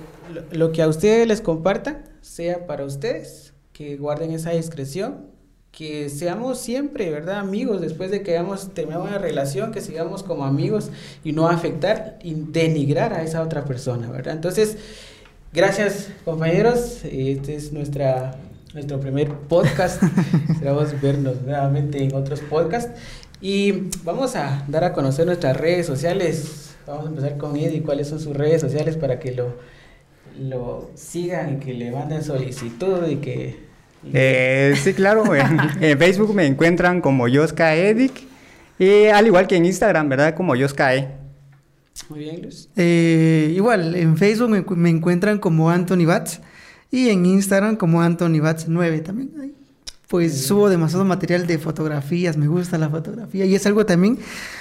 lo, 0.51 0.72
que 0.72 0.83
a 0.83 0.88
ustedes 0.88 1.29
les 1.29 1.40
compartan 1.40 2.03
sea 2.20 2.66
para 2.66 2.85
ustedes, 2.85 3.55
que 3.72 3.96
guarden 3.96 4.33
esa 4.33 4.51
discreción, 4.51 5.27
que 5.70 6.09
seamos 6.09 6.59
siempre, 6.59 7.09
¿verdad? 7.11 7.38
Amigos, 7.38 7.81
después 7.81 8.11
de 8.11 8.22
que 8.22 8.33
hayamos 8.33 8.75
terminado 8.75 9.05
una 9.05 9.18
relación, 9.18 9.70
que 9.70 9.81
sigamos 9.81 10.25
como 10.25 10.44
amigos 10.44 10.90
y 11.22 11.33
no 11.33 11.48
afectar 11.48 12.18
y 12.20 12.35
denigrar 12.35 13.14
a 13.14 13.22
esa 13.22 13.40
otra 13.40 13.64
persona, 13.64 14.11
¿verdad? 14.11 14.35
Entonces, 14.35 14.77
gracias 15.53 16.09
compañeros, 16.25 17.05
este 17.05 17.55
es 17.55 17.72
nuestra, 17.72 18.35
nuestro 18.75 19.01
primer 19.01 19.29
podcast, 19.29 20.03
esperamos 20.51 21.01
vernos 21.01 21.43
nuevamente 21.43 22.03
en 22.03 22.15
otros 22.15 22.41
podcasts 22.41 22.91
y 23.41 23.91
vamos 24.05 24.37
a 24.37 24.65
dar 24.69 24.85
a 24.85 24.93
conocer 24.93 25.27
nuestras 25.27 25.57
redes 25.57 25.87
sociales 25.87 26.73
Vamos 26.87 27.07
a 27.07 27.09
empezar 27.09 27.37
con 27.37 27.57
Eddie. 27.57 27.83
¿Cuáles 27.83 28.09
son 28.09 28.19
sus 28.19 28.37
redes 28.37 28.61
sociales 28.61 28.97
para 28.97 29.19
que 29.19 29.33
lo, 29.33 29.57
lo 30.41 30.91
sigan 30.95 31.55
y 31.55 31.57
que 31.59 31.75
le 31.75 31.91
manden 31.91 32.23
solicitud 32.23 33.07
y 33.09 33.17
que... 33.17 33.73
Eh, 34.13 34.75
sí, 34.77 34.93
claro. 34.95 35.25
en 35.81 35.99
Facebook 35.99 36.35
me 36.35 36.47
encuentran 36.47 37.01
como 37.01 37.29
Yoska 37.29 37.77
Edic. 37.77 38.25
Y 38.79 39.07
al 39.07 39.27
igual 39.27 39.47
que 39.47 39.57
en 39.57 39.65
Instagram, 39.65 40.09
¿verdad? 40.09 40.35
Como 40.35 40.57
Yoska 40.57 40.91
Muy 42.09 42.19
bien, 42.19 42.43
Luz. 42.43 42.69
Eh, 42.77 43.53
igual, 43.55 43.95
en 43.95 44.17
Facebook 44.17 44.49
me, 44.49 44.65
me, 44.77 44.91
encuentran 44.91 45.39
como 45.39 45.71
Anthony 45.71 46.05
Bats. 46.05 46.41
Y 46.92 47.09
en 47.09 47.26
Instagram 47.26 47.74
como 47.74 48.00
Anthony 48.02 48.38
Bats 48.40 48.68
9 48.68 49.00
también 49.00 49.31
pues 50.12 50.44
subo 50.44 50.68
demasiado 50.68 51.07
material 51.07 51.46
de 51.46 51.57
fotografías, 51.57 52.37
me 52.37 52.46
gusta 52.46 52.76
la 52.76 52.90
fotografía 52.90 53.46
y 53.46 53.55
es 53.55 53.64
algo 53.64 53.87
también 53.87 54.18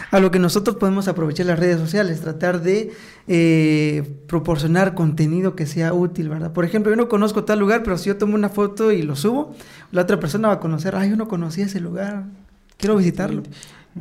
a 0.10 0.22
lo 0.22 0.32
que 0.32 0.40
nosotros 0.40 0.78
podemos 0.78 1.10
aprovechar 1.10 1.46
las 1.46 1.60
redes 1.60 1.78
sociales, 1.78 2.22
tratar 2.22 2.62
de 2.62 2.94
eh, 3.28 4.02
proporcionar 4.28 4.96
contenido 4.96 5.54
que 5.54 5.66
sea 5.66 5.92
útil, 5.92 6.30
¿verdad? 6.30 6.54
Por 6.54 6.64
ejemplo, 6.64 6.90
yo 6.90 6.96
no 6.96 7.10
conozco 7.10 7.44
tal 7.44 7.60
lugar, 7.60 7.84
pero 7.84 7.98
si 7.98 8.08
yo 8.08 8.16
tomo 8.16 8.36
una 8.36 8.48
foto 8.48 8.94
y 8.94 9.02
lo 9.02 9.18
subo, 9.18 9.54
la 9.92 10.04
otra 10.04 10.22
persona 10.22 10.48
va 10.48 10.54
a 10.54 10.60
conocer, 10.62 10.96
ay, 10.96 11.10
yo 11.10 11.18
no 11.18 11.28
conocía 11.28 11.66
ese 11.66 11.82
lugar, 11.82 12.28
quiero 12.78 12.96
visitarlo. 12.96 13.44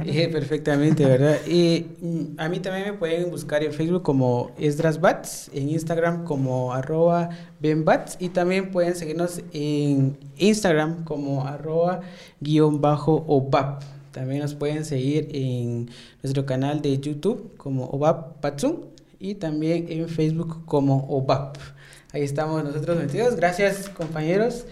Eh, 0.05 0.29
perfectamente, 0.29 1.05
¿verdad? 1.05 1.39
Y 1.47 1.87
mm, 2.01 2.39
a 2.39 2.49
mí 2.49 2.61
también 2.61 2.87
me 2.87 2.93
pueden 2.93 3.29
buscar 3.29 3.65
en 3.65 3.73
Facebook 3.73 4.03
como 4.03 4.53
Esdrasbats, 4.57 5.51
en 5.53 5.69
Instagram 5.69 6.25
como 6.25 6.73
arroba 6.73 7.31
benbats 7.59 8.17
y 8.21 8.29
también 8.29 8.71
pueden 8.71 8.95
seguirnos 8.95 9.43
en 9.53 10.17
Instagram 10.37 11.05
como 11.05 11.47
arroba 11.47 12.03
guion 12.41 12.81
bajo 12.81 13.25
obap. 13.27 13.83
También 14.13 14.43
nos 14.43 14.55
pueden 14.55 14.85
seguir 14.85 15.29
en 15.33 15.91
nuestro 16.23 16.47
canal 16.47 16.83
de 16.83 16.99
YouTube 16.99 17.57
como 17.57 17.87
obap 17.87 18.41
patsum 18.41 18.77
y 19.19 19.35
también 19.35 19.87
en 19.89 20.09
Facebook 20.09 20.65
como 20.67 21.09
obap. 21.09 21.57
Ahí 22.13 22.23
estamos 22.23 22.63
nosotros 22.63 22.97
metidos. 22.97 23.35
Gracias 23.35 23.89
compañeros. 23.89 24.67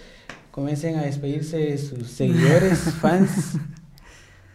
Comiencen 0.52 0.96
a 0.96 1.02
despedirse 1.02 1.58
de 1.58 1.78
sus 1.78 2.08
seguidores, 2.08 2.78
fans. 3.00 3.58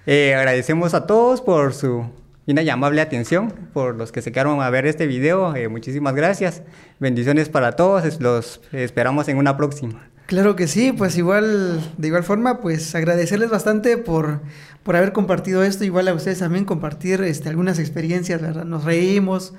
Eh, 0.05 0.35
agradecemos 0.35 0.93
a 0.93 1.05
todos 1.07 1.41
por 1.41 1.73
su 1.73 2.05
una 2.45 2.73
amable 2.73 2.99
atención, 2.99 3.53
por 3.73 3.95
los 3.95 4.11
que 4.11 4.21
se 4.21 4.31
quedaron 4.31 4.61
a 4.61 4.69
ver 4.69 4.85
este 4.85 5.07
video. 5.07 5.55
Eh, 5.55 5.69
muchísimas 5.69 6.13
gracias. 6.13 6.61
Bendiciones 6.99 7.47
para 7.47 7.73
todos. 7.73 8.19
Los 8.19 8.59
esperamos 8.73 9.29
en 9.29 9.37
una 9.37 9.55
próxima. 9.55 10.09
Claro 10.25 10.55
que 10.55 10.67
sí, 10.67 10.91
pues 10.91 11.17
igual, 11.17 11.81
de 11.97 12.07
igual 12.07 12.23
forma, 12.23 12.61
pues 12.61 12.95
agradecerles 12.95 13.49
bastante 13.49 13.97
por, 13.97 14.41
por 14.83 14.95
haber 14.95 15.13
compartido 15.13 15.63
esto, 15.63 15.83
igual 15.83 16.07
a 16.07 16.13
ustedes 16.13 16.39
también 16.39 16.65
compartir 16.65 17.21
este, 17.21 17.49
algunas 17.49 17.77
experiencias, 17.77 18.41
¿verdad? 18.41 18.63
Nos 18.63 18.85
reímos, 18.85 19.53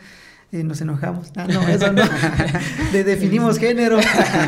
eh, 0.55 0.63
nos 0.63 0.81
enojamos. 0.81 1.33
Ah, 1.37 1.47
no, 1.49 1.67
eso 1.67 1.93
no. 1.93 2.03
De, 2.93 3.03
definimos 3.03 3.59
género. 3.59 3.99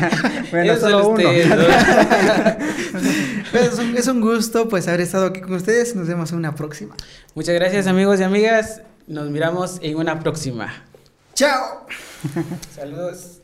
bueno, 0.51 0.77
solo 0.77 1.09
uno. 1.09 1.29
es, 3.53 3.77
un, 3.77 3.97
es 3.97 4.07
un 4.07 4.21
gusto 4.21 4.69
pues 4.69 4.87
haber 4.87 5.01
estado 5.01 5.25
aquí 5.25 5.41
con 5.41 5.55
ustedes. 5.55 5.97
Nos 5.97 6.07
vemos 6.07 6.31
en 6.31 6.37
una 6.37 6.55
próxima. 6.55 6.95
Muchas 7.35 7.55
gracias 7.55 7.87
amigos 7.87 8.21
y 8.21 8.23
amigas. 8.23 8.81
Nos 9.05 9.29
miramos 9.29 9.79
en 9.81 9.97
una 9.97 10.21
próxima. 10.21 10.73
Chao. 11.33 11.85
Saludos. 12.73 13.36